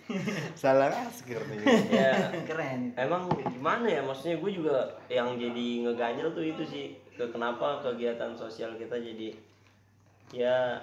[0.60, 1.60] Salah masker nih.
[1.90, 7.26] Ya, keren emang gimana ya maksudnya gue juga yang jadi ngeganjel tuh itu sih ke
[7.30, 9.38] kenapa kegiatan sosial kita jadi
[10.34, 10.82] ya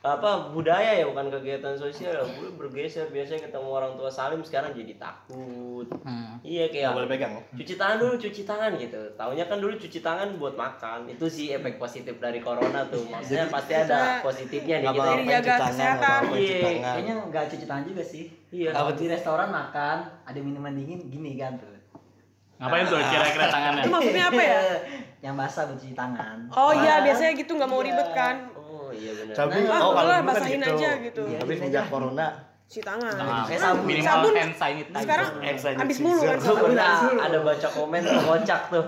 [0.00, 4.96] apa budaya ya bukan kegiatan sosial gue bergeser biasanya ketemu orang tua salim sekarang jadi
[4.96, 6.40] takut Hmm.
[6.40, 7.36] iya kayak boleh pegang.
[7.52, 11.52] cuci tangan dulu cuci tangan gitu taunya kan dulu cuci tangan buat makan itu sih
[11.52, 15.68] efek positif dari corona tuh maksudnya pasti ada positifnya nih kita Jadi jaga cuci tangan,
[15.70, 16.20] kesehatan.
[16.30, 16.80] Iya, tangan.
[16.86, 21.36] kayaknya nggak cuci tangan juga sih iya kalau di restoran makan ada minuman dingin gini
[21.36, 21.68] kan tuh
[22.56, 23.80] Ngapain tuh kira-kira tangannya?
[23.80, 24.60] Itu maksudnya apa ya?
[25.24, 28.49] yang basah buat cuci tangan Oh iya, biasanya gitu nggak mau ribet kan.
[29.00, 30.70] Iya benar Tapi Ah, oh kalau dulu kan basahin gitu.
[30.70, 31.22] aja gitu.
[31.24, 31.88] Iya, Tapi sejak aja.
[31.88, 32.28] corona
[32.70, 33.12] Cuci tangan.
[33.12, 33.82] Nah, Kayak sabun.
[33.82, 34.34] minimal Sabun.
[34.36, 35.02] hand sanitizer.
[35.02, 35.80] Sekarang hand sanitizer.
[35.82, 36.70] habis mulu kan sabun.
[37.18, 38.84] ada baca komen kocak tuh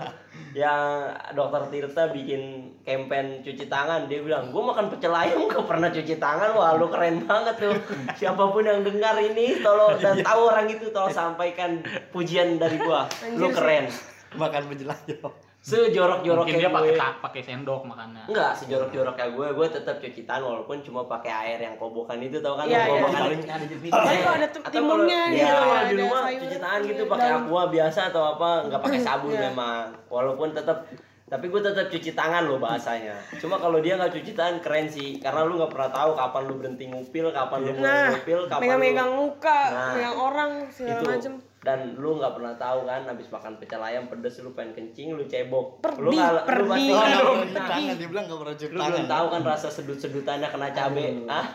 [0.53, 0.85] yang
[1.33, 2.41] dokter Tirta bikin
[2.79, 6.87] campaign cuci tangan dia bilang gue makan pecel ayam gak pernah cuci tangan wah lu
[6.87, 7.73] keren banget tuh
[8.21, 13.09] siapa pun yang dengar ini tolong dan tahu orang itu tolong sampaikan pujian dari gua
[13.33, 13.89] lu keren
[14.33, 15.27] makan penjelayo.
[15.63, 18.27] Sejorok-joroknya Mungkin dia pakai pakai sendok makannya.
[18.27, 22.59] Enggak, sejorok-joroknya gue, gue tetap cuci tangan walaupun cuma pakai air yang kobokan itu tau
[22.59, 22.67] kan?
[22.67, 22.91] Iya, yang iya.
[22.99, 26.03] kobokan Paling yang ada di Tapi kalau ada timunnya kalau- gitu Iya, ya, di ada
[26.03, 29.41] rumah cuci tangan gitu iya, pakai aqua biasa atau apa, nggak pakai sabun Iya.
[29.49, 29.83] memang.
[30.05, 30.77] Walaupun tetap
[31.23, 33.15] tapi gue tetap cuci tangan loh bahasanya.
[33.39, 36.53] Cuma kalau dia nggak cuci tangan keren sih, karena lu nggak pernah tahu kapan lu
[36.55, 40.93] berhenti ngupil, kapan lu mulai Nah, ngupil, kapan megang-megang lu muka, Nah, megang orang segala
[40.93, 41.05] itu.
[41.09, 41.33] macem.
[41.63, 45.23] Dan lu nggak pernah tahu kan, habis makan pecel ayam pedes lu pengen kencing, lu
[45.23, 45.79] cebok.
[45.79, 48.79] Perdi, lu kalau- lu pasti Oh, Iya, nggak tangan, dia bilang nggak pernah cuci lu
[48.83, 51.47] belum tahu kan rasa sedut-sedutannya kena cabe, ah?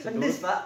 [0.00, 0.60] pedes pak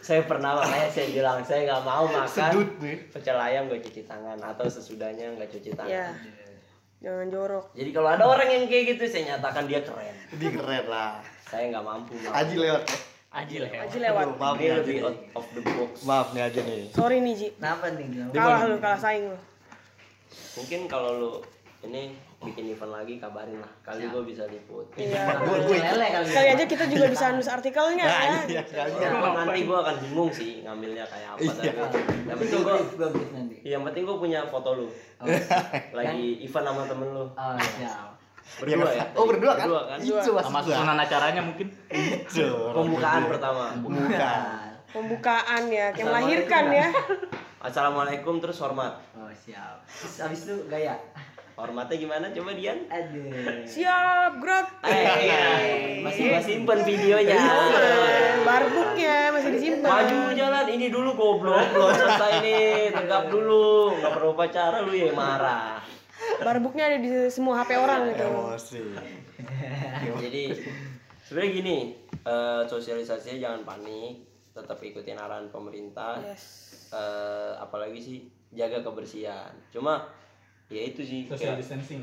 [0.00, 2.96] Saya pernah makanya saya bilang saya nggak mau makan Sedut nih.
[3.12, 5.92] pecel ayam gak cuci tangan atau sesudahnya nggak cuci tangan.
[5.92, 6.08] Ya.
[6.98, 7.76] Jangan jorok.
[7.76, 10.16] Jadi kalau ada orang yang kayak gitu saya nyatakan dia keren.
[10.34, 11.20] Dia keren lah.
[11.44, 12.16] Saya nggak mampu.
[12.24, 12.82] Aji lewat.
[13.34, 13.70] Aji lah.
[13.82, 14.24] Aji lewat.
[14.24, 15.04] Aduh, maaf nih Aji lebih nih.
[15.04, 15.92] out of the box.
[16.06, 16.80] Maaf nih Aji nih.
[16.94, 17.48] Sorry nih Ji.
[17.58, 18.06] kenapa nih?
[18.30, 19.38] Kalah lu, kalah saing lu.
[20.54, 21.32] Mungkin kalau lu
[21.84, 23.72] ini bikin event lagi kabarin lah.
[23.82, 24.86] Kali gue bisa liput.
[24.94, 25.36] Iya.
[25.40, 28.62] Lele kali Sekali aja kita juga bisa nulis artikelnya Nah, ya.
[28.62, 29.08] iya.
[29.12, 31.40] Walaupun nanti gue akan bingung sih ngambilnya kayak apa.
[31.42, 31.72] Iya.
[31.74, 33.24] Tapi yang penting gue gue gue
[33.64, 35.26] yang penting gue punya foto lu oh,
[35.96, 38.12] lagi event sama temen lu oh siap
[38.60, 39.04] berdua ya?
[39.16, 39.66] Oh berdua kan?
[39.66, 39.98] berdua kan?
[39.98, 41.66] Itu maksud Sama susunan acaranya mungkin.
[41.90, 42.48] Itu.
[42.72, 43.64] pembukaan pertama.
[43.80, 44.40] Bukan.
[44.94, 46.88] Pembukaan ya, kayak melahirkan ya.
[47.66, 49.00] assalamualaikum terus hormat.
[49.18, 49.82] Oh siap.
[49.88, 50.94] Terus abis itu gaya?
[51.54, 52.26] Hormatnya gimana?
[52.34, 52.82] Coba Dian.
[52.90, 53.62] Aduh.
[53.62, 54.42] Siap.
[54.82, 57.38] Eh, masih gua simpen videonya.
[58.42, 59.90] Barbuknya masih disimpan.
[60.02, 60.66] Maju jalan.
[60.66, 65.78] Ini dulu goblok, belum selesai nih, tegap dulu, nggak perlu pacara lu ya marah.
[66.40, 68.24] Barbuknya ada di semua HP orang gitu.
[68.24, 68.80] Emosi.
[70.24, 70.42] Jadi
[71.22, 71.76] sebenarnya gini,
[72.20, 76.18] eh, sosialisasinya jangan panik, tetap ikutin arahan pemerintah.
[76.20, 76.44] Yes.
[76.90, 78.18] Eh, apalagi sih
[78.50, 79.50] jaga kebersihan.
[79.68, 80.08] Cuma
[80.66, 81.26] ya itu sih.
[81.26, 82.02] kayak- distancing.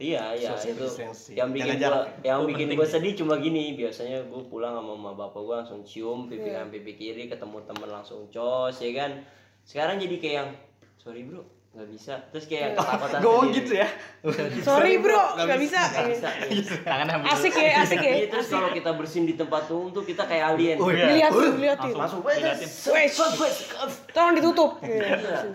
[0.00, 1.34] Iya iya Social itu distancing.
[1.36, 2.88] yang bikin gua yang bikin sih.
[2.88, 6.56] sedih cuma gini biasanya gua pulang sama mama bapak gua langsung cium pipi Iya.
[6.56, 9.20] kanan pipi kiri ketemu temen langsung cos ya kan
[9.60, 10.50] sekarang jadi kayak yang
[10.96, 13.56] sorry bro nggak bisa terus kayak ketakutan sendiri.
[13.62, 13.88] gitu ya.
[14.66, 15.80] Sorry bro, nggak bisa.
[15.86, 16.74] nggak bisa iya.
[16.82, 18.12] tangannya ambil Asik ya, asik ya.
[18.18, 21.14] Iya, terus kalau kita bersihin di tempat umum tuh kita kayak alien Oh, iya.
[21.14, 21.94] Diliatin, diliatin.
[21.94, 22.26] langsung
[24.10, 24.82] tolong ditutup.
[24.82, 25.54] Iya.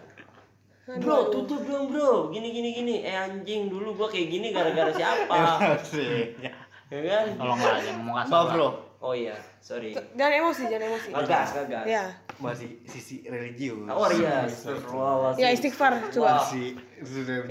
[0.85, 2.29] Bro, tutup dong bro.
[2.31, 2.95] Gini gini gini.
[3.03, 5.35] Eh anjing dulu gua kayak gini gara-gara siapa?
[6.85, 7.25] Ya kan?
[7.33, 8.67] tolong jangan ngomong kasar Maaf bro,
[9.05, 9.93] Oh iya, sorry.
[9.93, 11.09] Jangan emosi, jangan emosi.
[11.13, 11.85] Ngegas, ngegas.
[11.85, 12.05] Ya,
[12.41, 13.85] masih sisi religius.
[13.85, 15.45] Oh iya, astagfirullahaladzim.
[15.45, 16.41] ya istighfar coba.
[16.41, 16.73] Masih.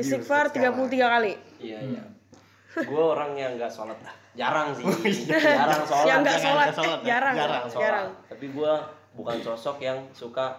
[0.02, 1.32] Istighfar 33 kali.
[1.62, 2.02] Iya iya.
[2.74, 4.10] Gue orang yang nggak sholat dah.
[4.34, 4.82] Jarang sih.
[5.30, 6.06] Jarang sholat.
[6.10, 7.82] Yang nggak sholat, sholat, eh, jarang, jarang sholat.
[7.86, 8.08] jarang.
[8.26, 8.72] Tapi gue
[9.14, 10.58] bukan sosok yang suka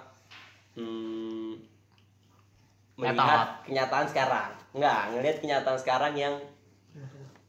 [0.80, 1.60] hmm,
[2.96, 4.56] melihat kenyataan sekarang.
[4.72, 6.40] Enggak, ngelihat kenyataan sekarang yang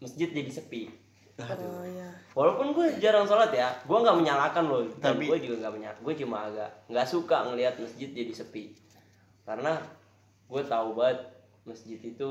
[0.02, 0.90] masjid jadi sepi.
[1.38, 2.25] Oh iya.
[2.36, 4.84] Walaupun gue jarang sholat ya, gue nggak menyalahkan loh.
[5.00, 6.02] Dan Tapi- gue juga nggak menyalahkan.
[6.04, 8.76] Gue cuma agak nggak suka ngelihat masjid jadi sepi.
[9.48, 9.80] Karena
[10.44, 11.24] gue tahu banget
[11.64, 12.28] masjid itu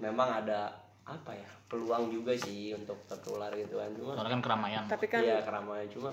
[0.00, 0.72] memang ada
[1.04, 3.92] apa ya peluang juga sih untuk tertular gitu kan.
[3.92, 6.10] Cuma soalnya kan keramaian Tapi kan Iya keramaian cuma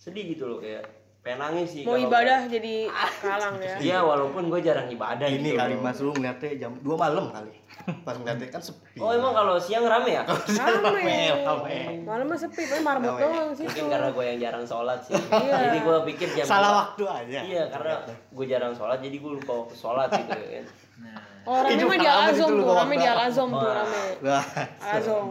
[0.00, 0.88] sedih gitu loh kayak
[1.22, 1.82] pengen nangis sih.
[1.82, 3.76] mau ibadah jadi kalang ya.
[3.78, 5.54] Iya walaupun gue jarang ibadah Ini gitu.
[5.54, 7.54] kali mas lu ngeliatnya jam 2 malam kali.
[8.02, 8.98] Pas ngeliatnya kan sepi.
[8.98, 10.26] Oh emang kalau siang rame ya?
[10.26, 11.14] Rame.
[11.38, 11.78] rame.
[12.02, 13.70] Malam mah sepi, paling marbot doang situ.
[13.70, 15.14] Mungkin karena gue yang jarang sholat sih.
[15.14, 15.54] Iya.
[15.62, 17.40] Jadi gue pikir jam Salah dua- waktu aja.
[17.40, 20.66] Iya karena gue jarang sholat jadi gue lupa waktu sholat gitu kan.
[20.98, 23.02] Nah, Oh, rame mah di gitu lu tuh, rame di.
[23.04, 24.02] Al-Azom tuh, rame.
[24.20, 24.44] Wah.
[24.80, 25.26] Al-Azom.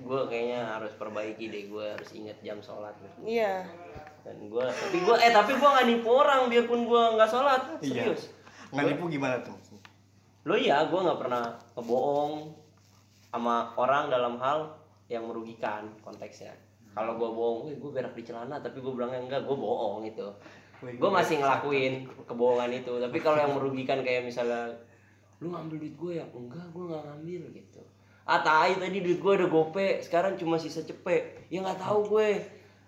[0.00, 2.92] Gue kayaknya harus perbaiki deh gue harus inget jam sholat.
[3.20, 3.64] Iya.
[4.26, 8.10] Dan gue tapi gue eh tapi gue nggak nipu orang biarpun gue nggak sholat Iya.
[8.10, 8.22] serius.
[8.74, 9.54] Nggak nipu gimana tuh?
[10.42, 12.50] Lo iya gue nggak pernah ngebohong
[13.30, 14.74] sama orang dalam hal
[15.06, 16.50] yang merugikan konteksnya.
[16.90, 20.24] Kalau gue bohong, gue berak di celana, tapi gue bilangnya enggak, gue bohong itu.
[20.80, 22.96] Gue masih ngelakuin kebohongan itu.
[22.96, 24.72] Tapi kalau yang merugikan kayak misalnya,
[25.38, 26.26] lu ngambil duit gue ya?
[26.32, 27.82] Enggak, gue nggak ngambil gitu.
[28.24, 31.46] Ah tai tadi duit gue udah gope, sekarang cuma sisa cepet.
[31.52, 32.40] Ya nggak tahu gue.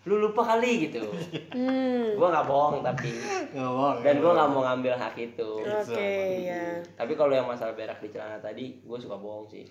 [0.09, 1.05] Lu lupa kali gitu.
[1.53, 2.17] Hmm.
[2.17, 3.13] gue nggak bohong tapi.
[3.53, 3.97] Nggak bohong.
[4.01, 5.51] Dan gue nggak mau ngambil hak itu.
[5.61, 6.11] Oke,
[6.43, 6.81] ya.
[6.97, 9.69] Tapi kalau yang masalah berak di celana tadi, gue suka bohong sih.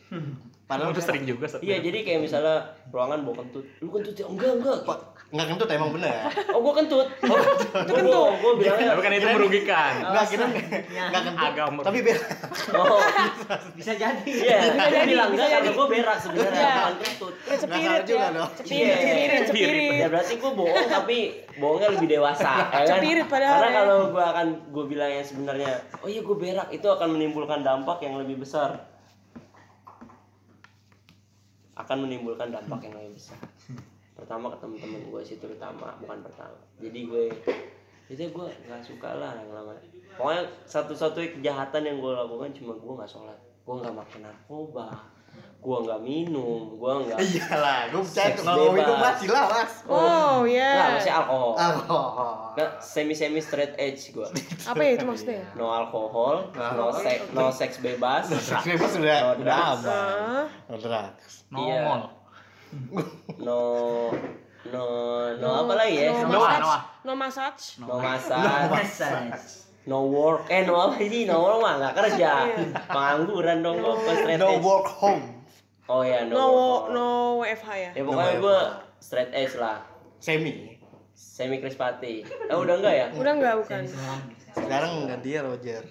[0.64, 1.48] Padahal udah sering juga.
[1.58, 3.66] Iya, jadi kayak misalnya ruangan bawa kentut.
[3.80, 4.28] Lu kentut ya?
[4.28, 4.80] Enggak, enggak.
[5.28, 6.12] nggak kentut emang bener.
[6.56, 7.04] Oh, gua kentut.
[7.04, 7.40] Oh,
[7.78, 8.32] itu kentut.
[8.38, 8.88] Gua bilangnya.
[8.90, 11.48] tapi kan itu merugikan Nggak kita nggak kentut.
[11.48, 11.66] Agak.
[11.84, 12.18] Tapi biar
[12.74, 13.00] Oh,
[13.80, 14.24] bisa jadi.
[14.24, 14.58] iya.
[14.72, 15.68] Dia jadi, bilang bisa enggak jadi.
[15.68, 16.72] karena gua berak sebenarnya Iya.
[16.72, 17.34] bukan kentut.
[17.44, 18.44] Ya cepirit juga ya.
[18.56, 18.96] Cepirit, Iya.
[19.04, 20.00] cepirit, cepirit.
[20.28, 21.18] Berarti gua bohong tapi
[21.56, 23.00] bohongnya lebih dewasa, ya kan?
[23.00, 23.72] Karena ya.
[23.72, 25.72] kalau gua akan gua bilang yang sebenarnya,
[26.04, 28.76] oh iya gua berak itu akan menimbulkan dampak yang lebih besar.
[31.80, 33.40] Akan menimbulkan dampak yang lebih besar.
[34.18, 36.58] Pertama ke temen-temen gue sih terutama, bukan pertama.
[36.82, 37.24] Jadi gue
[38.10, 39.78] itu gue nggak suka lah yang lama.
[40.18, 45.06] Pokoknya satu-satunya kejahatan yang gue lakukan cuma gue nggak sholat, gue nggak makan narkoba,
[45.58, 48.80] gue nggak minum, gue nggak iyalah, gue percaya Seks kalau bebas.
[48.80, 49.72] itu masih lah mas.
[49.84, 50.96] Oh, nggak ya.
[50.96, 51.52] masih alkohol.
[51.54, 52.34] Alkohol.
[52.54, 54.28] Nggak semi semi straight edge gue.
[54.70, 55.44] Apa ya itu maksudnya?
[55.54, 58.30] No alkohol, no seks, no seks bebas.
[58.30, 59.84] Seks bebas sudah No drugs.
[60.66, 61.34] No drugs.
[61.48, 61.80] Iya.
[61.80, 62.02] nongol
[63.40, 63.60] no
[64.68, 64.84] no
[65.34, 66.12] no apa lagi ya?
[66.22, 66.44] no
[67.02, 67.80] No, massage.
[67.80, 68.36] No massage.
[68.36, 69.44] no massage,
[69.86, 70.44] no work.
[70.48, 71.24] Eh no apa sih?
[71.24, 72.32] No work mah nggak kerja.
[72.86, 74.60] Pengangguran dong gue pas straight No edge.
[74.60, 75.37] work home.
[75.88, 76.34] Oh ya no.
[76.34, 76.84] No work.
[76.92, 77.08] no
[77.40, 77.92] WFH ya.
[77.92, 78.60] Ya pokoknya No gue
[79.00, 79.80] straight edge lah.
[80.20, 80.76] Semi.
[81.12, 82.22] Semi krispati.
[82.24, 83.06] Eh udah enggak ya?
[83.12, 83.82] Udah enggak bukan.
[84.52, 85.84] Sekarang ganti ya Roger.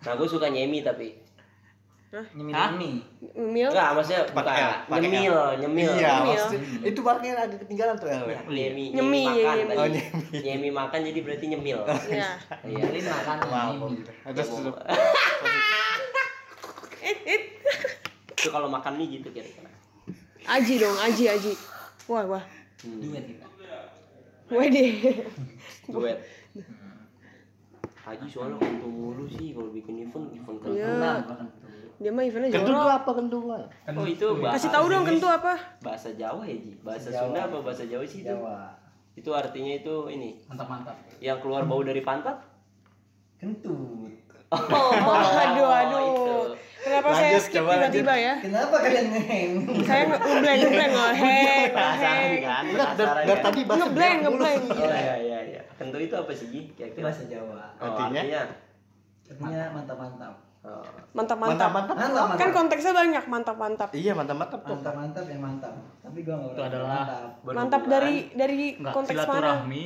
[0.00, 1.20] Nah gue suka nyemi tapi.
[2.14, 2.70] Nyemil Hah?
[2.78, 3.02] ini.
[3.34, 3.68] Mil.
[3.68, 5.90] Enggak maksudnya bukan nyemil, nyemil.
[5.92, 6.30] Iya, Nyemil.
[6.30, 8.22] maksudnya itu makanya agak ketinggalan tuh L.
[8.24, 8.38] ya.
[8.46, 9.66] Nyemi, Nyemi, makan nyemi.
[9.66, 9.74] tadi.
[9.74, 10.36] Oh, nyemi.
[10.38, 11.78] Nyemi makan jadi berarti nyemil.
[11.82, 12.30] Iya.
[12.62, 12.80] Iya.
[12.86, 13.82] Nyemilin makan nyemil.
[14.30, 14.78] Terus Ya, mau-
[17.02, 17.42] It it.
[18.44, 19.72] Itu kalau makan mie gitu kira-kira.
[20.44, 21.52] Aji dong, Aji, Aji.
[22.04, 22.44] Wah, wah.
[22.84, 23.00] Hmm.
[23.00, 23.46] Duet kita.
[24.52, 24.84] Wede.
[25.88, 26.18] Duet.
[28.04, 30.58] Haji soalnya kentu mulu sih kalau bikin event event.
[30.68, 31.24] Iya.
[31.24, 31.72] Makan tuh.
[31.94, 32.98] Dia mah eventnya Kentut tuh jorok.
[33.00, 33.44] apa kentut?
[33.96, 35.52] Oh itu bahasa Kasih tahu dong kentu apa?
[35.80, 36.72] bahasa Jawa ya Ji.
[36.84, 37.22] Bahasa Jawa.
[37.24, 38.28] Sunda apa bahasa Jawa sih itu?
[38.28, 38.56] Jawa.
[39.16, 42.44] Itu artinya itu ini mantap mantap yang keluar bau dari pantat.
[43.40, 44.12] Kentut.
[44.52, 44.58] Oh,
[45.40, 46.03] aduh, aduh.
[47.04, 48.34] Kenapa Lanjut, saya skip tiba-tiba ya?
[48.40, 49.50] Kenapa kalian ngeheng?
[49.84, 52.40] Saya nge- ngeblank, ngeblank, ngeheng, ngeheng.
[52.40, 52.62] kan?
[52.64, 54.62] Enggak, dari, dari tadi bahasa Ngeblank, ngeblank.
[54.64, 55.62] Oh iya iya iya.
[55.76, 56.60] Kentu itu apa sih Ji?
[56.64, 57.04] Itu Kira-kira.
[57.04, 57.60] bahasa Jawa.
[57.76, 58.20] Oh, Artinya?
[58.24, 59.62] artinya.
[59.70, 60.34] Mantap-mantap.
[60.64, 60.80] Oh.
[61.12, 61.70] Mantap, Mantap, mantap.
[61.70, 61.96] mantap.
[61.98, 62.40] Mantap, mantap.
[62.40, 63.88] Kan konteksnya banyak, mantap, mantap.
[63.92, 64.74] Iya, mantap-mantap tuh.
[64.74, 65.74] Mantap-mantap ya mantap.
[66.00, 67.02] Tapi gua enggak Itu adalah
[67.44, 69.28] Mantap dari dari enggak konteks mana?
[69.28, 69.84] silaturahmi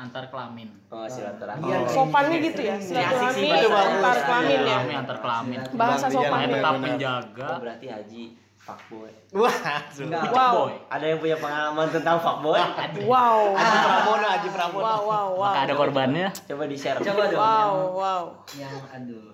[0.00, 0.68] antar kelamin.
[0.88, 1.62] Oh, silaturahmi.
[1.62, 3.84] Iya, Sopannya gitu ya, silaturahmi sih, Pak.
[3.84, 4.64] antar kelamin ya.
[4.64, 5.58] Kelamin antar kelamin.
[5.76, 6.20] Bahasa Iya.
[6.26, 8.22] Saya tetap menjaga Oh, berarti Haji
[8.56, 9.10] fuckboy.
[9.32, 9.56] Wah,
[9.90, 10.22] Enggak.
[10.30, 10.52] Wow.
[10.54, 10.72] boy.
[10.88, 12.60] Ada yang punya pengalaman tentang fuckboy?
[13.04, 13.38] Wow.
[13.52, 14.82] Haji Pramono, Haji Pramono.
[14.82, 15.44] Wow, wow, wow.
[15.46, 16.28] Maka ada korbannya.
[16.44, 16.96] Coba di-share.
[16.98, 18.22] Coba dong Wow, wow.
[18.54, 19.28] yang, aduh.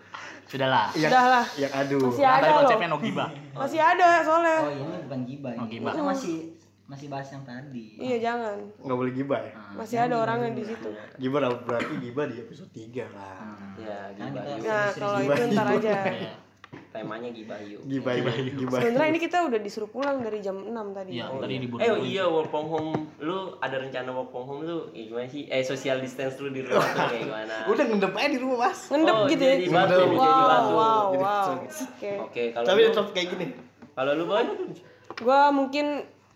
[0.46, 0.94] Sudahlah.
[0.94, 1.44] Yang, Udah lah.
[1.56, 2.06] yang aduh.
[2.06, 2.58] Masih Nah, ada tadi loh.
[2.60, 3.28] konsepnya no gibah.
[3.52, 4.56] Masih ada soalnya.
[4.62, 5.50] Oh, ini bukan gibah.
[5.52, 5.70] Oh, ini.
[5.74, 5.90] gibah.
[5.90, 6.36] Kita masih
[6.86, 7.98] masih bahas yang tadi.
[7.98, 8.56] Iya, jangan.
[8.78, 9.52] Nggak boleh gibah ya?
[9.74, 10.88] Masih ada orangnya di situ.
[11.18, 13.58] Gibah berarti gibah di episode 3 lah.
[13.76, 14.64] Ya, Kan gibah kita yuk.
[14.64, 15.80] Nah, kalau Gibah, itu ntar gibah.
[15.82, 15.94] aja.
[16.08, 16.32] Iya.
[16.88, 17.80] Temanya gibah yuk.
[17.84, 18.78] Gibah, gibah.
[18.78, 21.10] Sebenarnya ini kita udah disuruh pulang dari jam 6 tadi.
[21.12, 21.78] Iya, tadi diburu.
[21.78, 25.44] Eh iya work from home lu ada rencana work from home lu ya gimana sih?
[25.46, 27.54] Eh social distance lu di rumah tuh kayak gimana?
[27.70, 28.78] Udah ngendep aja di rumah, Mas.
[28.86, 29.52] Ngendep Oh, gitu ya.
[29.52, 30.06] jadi batu, Ngendep.
[30.06, 30.70] jadi Wow, batu.
[30.70, 31.46] wow, wow.
[31.66, 32.10] Oke.
[32.22, 33.46] Oke, kalau Tapi tetap kayak gini.
[33.92, 34.44] kalau lu boy
[35.16, 35.86] Gua mungkin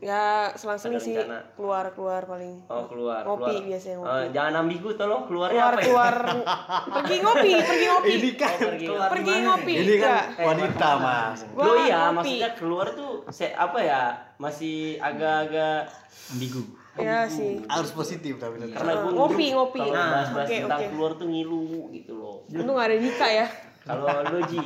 [0.00, 1.44] ya selang-seling sih rencana?
[1.52, 2.56] keluar-keluar paling.
[2.66, 3.68] oh keluar Ngopi keluar.
[3.68, 4.26] biasanya, Eh, ngopi.
[4.32, 5.84] jangan ambigu tolong keluarnya Keluar apa ya?
[5.84, 6.14] keluar
[6.96, 8.08] pergi ngopi, pergi ngopi.
[8.10, 8.86] Ini kan, Oh, pergi.
[8.86, 9.72] Keluar Pergi ngopi.
[9.74, 10.24] ini kan Enggak.
[10.42, 11.38] wanita, Mas.
[11.50, 12.14] Gua Lo iya, ngopi.
[12.16, 14.02] maksudnya keluar tuh se apa ya?
[14.36, 15.92] Masih agak-agak
[16.30, 16.62] ambigu.
[16.96, 17.60] Ya sih.
[17.66, 18.76] Harus positif tapi tetap.
[18.76, 19.78] karena gue ngopi, ngopi.
[19.80, 20.88] Kalau Nah, bahas-bahas oke, tentang oke.
[20.90, 22.36] keluar tuh ngilu gitu loh.
[22.46, 23.46] Untung gak ada Dika ya.
[23.82, 24.64] Kalau lu Ji,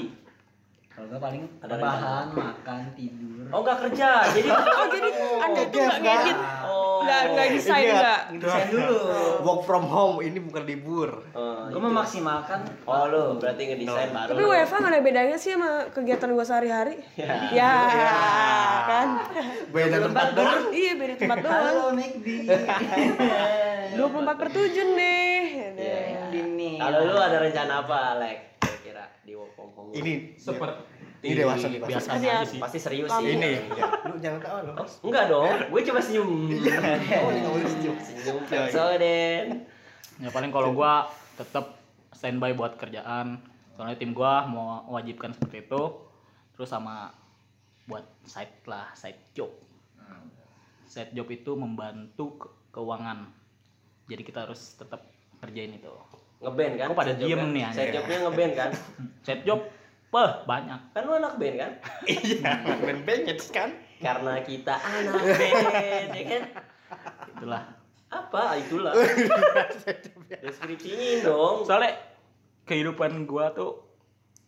[0.88, 3.33] Kalau gue paling Ada rebahan, makan, tidur.
[3.50, 5.10] Oh nggak kerja, jadi Oh jadi
[5.42, 8.20] anda itu gak ngedit, oh gak nggak desain nggak.
[8.40, 8.96] Desain dulu.
[9.44, 11.10] Work from home ini bukan libur.
[11.36, 11.86] Oh, Gue itu.
[11.90, 14.30] memaksimalkan Oh lu berarti ngedesain baru.
[14.32, 16.96] Tapi WFA gak ada bedanya sih sama kegiatan gua sehari-hari.
[17.18, 17.34] Ya.
[17.52, 17.74] Ya,
[18.88, 19.08] kan.
[19.72, 20.62] Beda tempat doang.
[20.72, 21.64] Iya beda tempat doang.
[21.64, 22.26] Halo McD.
[23.94, 25.36] 24 per 7 nih.
[25.76, 25.98] Iya.
[26.34, 26.70] Ini.
[26.80, 28.38] Kalau lu ada rencana apa, Alek?
[28.60, 29.90] Kira-kira di work from home.
[29.94, 30.93] Ini Seperti
[31.24, 32.34] Ini dewasa nih, biasanya Iya.
[32.36, 32.60] aja sih.
[32.60, 33.20] pasti serius Kamu.
[33.20, 33.32] sih.
[33.32, 33.86] ini ya.
[34.04, 34.76] Lu jangan tahu loh.
[35.02, 36.28] Enggak dong, gue cuma senyum.
[37.16, 37.96] Oh, ini nggak boleh senyum.
[37.98, 38.68] Senyum Ya, ya.
[38.68, 39.44] Soden.
[40.16, 43.40] Ya paling kalau gua tetap standby buat kerjaan.
[43.72, 45.82] Soalnya tim gua mau wajibkan seperti itu.
[46.52, 47.10] Terus sama
[47.84, 49.50] buat side lah, side job.
[50.84, 53.26] Side job itu membantu ke- keuangan.
[54.04, 55.02] Jadi kita harus tetap
[55.38, 55.90] kerjain itu.
[56.38, 56.86] Ngeband kan?
[56.86, 57.94] Kok pada diem nih, Set anjing?
[57.96, 58.70] jobnya ngeband kan?
[59.20, 59.60] Side job,
[60.14, 60.80] peh banyak.
[60.94, 61.72] Kan lu anak band kan?
[62.14, 63.74] Iya, main bengket kan?
[63.98, 66.42] Karena kita anak band, ya kan?
[67.34, 67.62] Itulah.
[68.14, 68.42] Apa?
[68.62, 68.94] Itulah.
[70.46, 71.66] Deskripsinya dong.
[71.66, 71.98] Soalnya
[72.62, 73.82] kehidupan gua tuh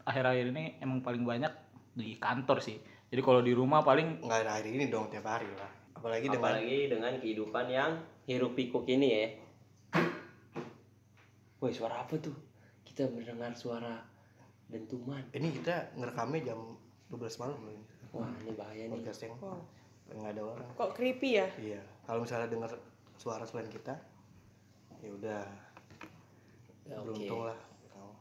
[0.06, 1.50] akhir-akhir ini emang paling banyak
[1.98, 2.78] di kantor sih.
[3.10, 5.70] Jadi kalau di rumah paling Enggak ada hari ini dong tiap hari lah.
[5.98, 7.90] Apalagi dengan Apalagi dengan kehidupan yang
[8.30, 9.26] hiruk pikuk ini ya.
[11.58, 12.36] Woi suara apa tuh?
[12.86, 14.15] Kita mendengar suara
[14.66, 15.22] dentuman.
[15.30, 16.58] ini kita ngerekamnya jam
[17.08, 17.84] 12 malam loh ini.
[18.10, 18.92] Wah ini bahaya nih.
[18.92, 19.62] Podcast yang Wow.
[20.08, 20.68] nggak ada orang.
[20.74, 21.46] Kok creepy ya?
[21.56, 21.80] Iya.
[22.02, 22.70] Kalau misalnya dengar
[23.14, 23.94] suara selain kita,
[25.00, 25.42] ya udah.
[26.84, 26.96] Ya.
[27.02, 27.58] Beruntung lah.
[27.92, 28.14] Oh.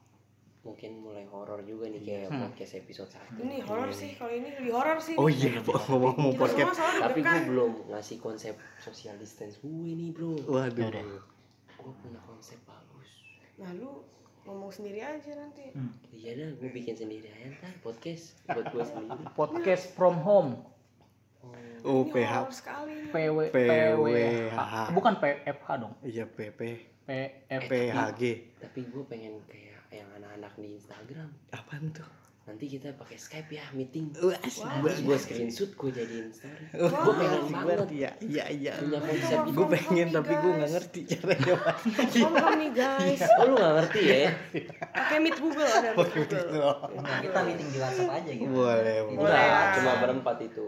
[0.63, 2.41] Mungkin mulai horor juga nih kayak Hmm.
[2.43, 5.13] podcast episode 1 Ini horor sih, kalau ini lebih horor sih.
[5.13, 6.73] Oh iya, ngomong-ngomong podcast.
[6.77, 10.34] Tapi gue belum ngasih konsep social distance gue nih bro.
[10.43, 10.89] Waduh.
[11.75, 13.10] Gue punya konsep bagus.
[13.55, 14.01] Nah lu
[14.45, 15.73] ngomong sendiri aja nanti.
[16.13, 19.23] Iya dah, gue bikin sendiri aja ntar podcast buat gue sendiri.
[19.39, 20.62] podcast from home.
[21.86, 22.49] Oh, PH.
[23.13, 24.89] PW PWH.
[24.89, 25.93] bukan PFH dong.
[26.01, 26.62] Iya, PP.
[27.05, 28.21] PF PHG.
[28.58, 31.29] Tapi gue pengen kayak yang anak-anak di Instagram.
[31.53, 32.24] Apaan tuh?
[32.45, 34.13] Nanti kita pakai Skype ya meeting.
[34.15, 36.65] Wah, Terus gue screenshot gue jadiin story.
[36.77, 38.73] Oh, Gue pengen banget Iya, iya, iya.
[38.77, 41.53] punya konsep Itu Gue pengen tapi gue nggak ngerti caranya.
[41.89, 42.13] Mas.
[42.13, 43.21] Ngomong nih guys.
[43.36, 44.29] Oh lu gak ngerti ya?
[44.93, 46.73] Pakai Meet Google ada Meet Google.
[47.19, 48.49] kita meeting di WhatsApp aja gitu.
[48.51, 49.47] Boleh, Boleh.
[49.73, 50.67] cuma berempat itu.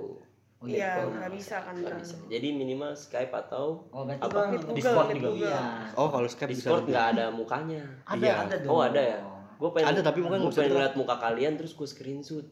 [0.57, 1.13] Oh Iya, betul.
[1.13, 2.01] nggak bisa kan Nggak bang.
[2.01, 2.15] bisa.
[2.27, 4.57] Jadi minimal Skype atau Oh, Apa?
[4.73, 5.45] Discord Meet juga.
[5.45, 5.61] Iya.
[5.93, 7.85] Oh, kalau Skype bisa Discord nggak ada mukanya.
[8.03, 8.33] Ada, Iya.
[8.41, 8.71] ada dong.
[8.73, 9.19] Oh ada ya?
[9.57, 12.45] Gue pengen Ada, tapi bukan gue pengen ngeliat muka kalian terus gue screenshot.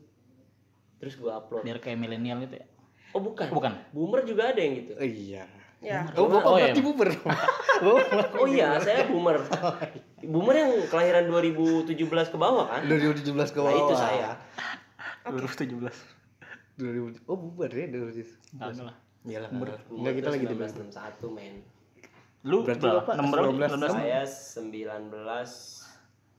[0.98, 1.62] Terus gue upload.
[1.62, 2.68] biar kayak milenial itu ya.
[3.14, 3.48] Oh bukan.
[3.54, 3.72] Bukan.
[3.94, 4.92] Boomer juga ada yang gitu.
[4.98, 5.46] Oh, iya.
[5.84, 6.02] Ya.
[6.18, 6.72] Oh, bapak Oh, iya.
[6.74, 7.10] berarti buber.
[7.76, 9.38] Bapak Oh iya, saya boomer.
[10.24, 12.82] Boomer yang kelahiran 2017 ke bawah kan?
[12.88, 13.84] 2017 ke Nah bawah.
[13.84, 14.30] itu saya.
[15.30, 15.76] 2017.
[16.80, 17.28] 2000.
[17.30, 18.56] Oh, bubar ya 2017.
[18.56, 18.96] Enggak lah.
[19.28, 19.50] Iyalah.
[19.52, 21.56] Boomer Enggak kita lagi di 1961 men.
[22.46, 23.02] Lu Berarti berapa?
[23.04, 23.50] Bapak 6 berapa?
[23.52, 23.92] 19.
[23.92, 23.94] 19.
[23.94, 25.85] Saya 19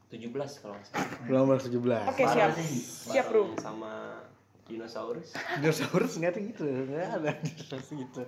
[0.07, 1.59] 17 kalau nggak salah.
[1.59, 2.11] 1917.
[2.11, 2.51] Oke siap.
[3.11, 3.43] Siap bro.
[3.59, 4.23] Sama
[4.65, 5.35] dinosaurus.
[5.59, 8.23] Dinosaurus nggak gitu, nggak ada dinosaurus gitu.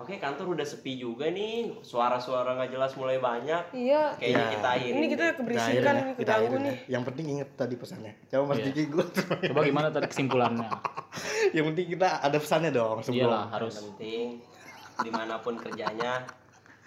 [0.00, 1.76] Oke, kantor udah sepi juga nih.
[1.84, 3.68] Suara-suara nggak jelas mulai banyak.
[3.76, 4.16] Iya.
[4.16, 4.48] Kayaknya Ya.
[4.48, 4.96] kita akhirin.
[4.96, 6.72] Ini kita keberisikan ya, nih, kita akhirin nih.
[6.72, 6.88] ya.
[6.96, 8.12] Yang penting inget tadi pesannya.
[8.26, 8.64] Coba Mas Iya.
[8.72, 9.04] Diki gue.
[9.52, 10.68] Coba gimana tadi kesimpulannya?
[11.56, 13.28] Yang penting kita ada pesannya dong sebelum.
[13.28, 13.74] Iyalah harus.
[13.76, 14.26] Yang penting
[15.00, 16.12] di mana pun kerjanya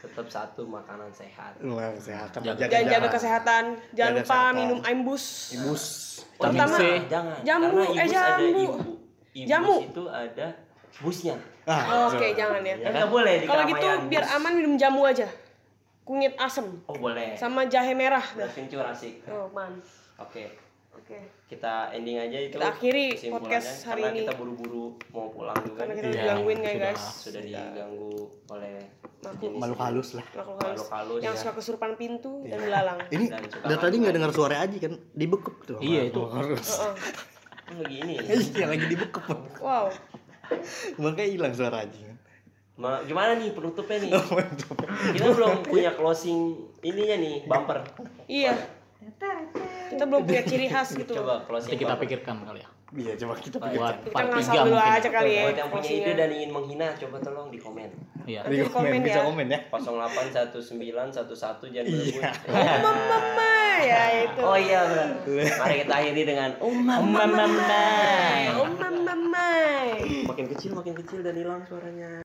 [0.03, 3.11] tetap satu makanan sehat Lumayan sehat sama Jaga- jaga Jangan jaga jarak.
[3.11, 3.63] kesehatan.
[3.89, 4.53] Jangan Jaga lupa kesehatan.
[4.53, 5.25] minum imbus.
[5.53, 5.83] Ibus.
[6.33, 6.75] Oh, Terutama
[7.05, 8.43] jangan, jambu, Karena eh, jambu.
[8.43, 8.63] ibu.
[9.33, 9.75] Ibus Jamu.
[9.81, 10.47] itu ada
[10.99, 11.35] busnya.
[11.63, 12.75] Ah, Oke, jangan ya.
[12.77, 15.25] Kan nggak boleh Kalau gitu keramaian biar aman minum jamu aja.
[16.03, 17.31] Kunyit asem Oh boleh.
[17.33, 18.21] sama jahe merah.
[18.29, 19.23] Beras kencur asik.
[19.25, 19.79] Oh, man.
[20.19, 20.51] Oke,
[21.03, 21.19] Oke.
[21.45, 22.55] kita ending aja itu.
[22.55, 24.19] Kita akhiri podcast hari karena ini.
[24.23, 25.83] kita buru-buru mau pulang juga.
[25.83, 26.79] Karena kita Iya, digangguin ya, sudah.
[26.79, 27.03] guys.
[27.19, 28.11] sudah diganggu
[28.47, 28.73] oleh
[29.21, 30.25] Makhluk- halus lah.
[30.25, 30.79] Makhluk halus.
[30.79, 31.39] Makhluk halus, yang ya.
[31.39, 32.99] suka kesurupan pintu dan belalang.
[33.05, 35.77] Ini Dan dari tadi nggak dengar suara Aji kan dibekep tuh.
[35.79, 36.21] Iya, itu.
[36.23, 36.67] Harus.
[36.73, 36.93] Heeh.
[37.65, 38.13] Oh, lagi ini.
[38.55, 39.39] Iya lagi dibekep.
[39.59, 39.85] Wow.
[40.97, 42.17] Makanya hilang suara Aji kan.
[42.73, 44.11] Ma, gimana nih penutupnya nih?
[44.17, 44.39] Oh.
[45.13, 47.79] Kita belum punya closing ininya nih, bumper.
[48.25, 48.55] Iya.
[49.89, 51.13] Kita belum punya ciri khas gitu.
[51.13, 51.69] Coba closing.
[51.69, 52.69] Nanti kita pikirkan kali ya.
[52.93, 53.93] Iya coba kita Buat- pikirkan.
[53.99, 54.93] Kita part ngasal tiga dulu mungkin.
[54.93, 55.43] aja kali ya.
[55.43, 57.89] Buat yang punya ide dan ingin menghina, coba tolong di komen.
[58.23, 58.41] Iya.
[58.45, 59.25] Di komen bisa ya.
[59.25, 59.59] komen ya.
[59.73, 62.21] 081911 jangan berebut.
[62.21, 62.29] Iya.
[62.53, 64.41] Oh, mama ya itu.
[64.45, 65.09] Oh iya benar.
[65.57, 67.49] Mari kita akhiri dengan oh mama Oh, mama.
[70.23, 72.21] makin kecil makin kecil dan hilang suaranya.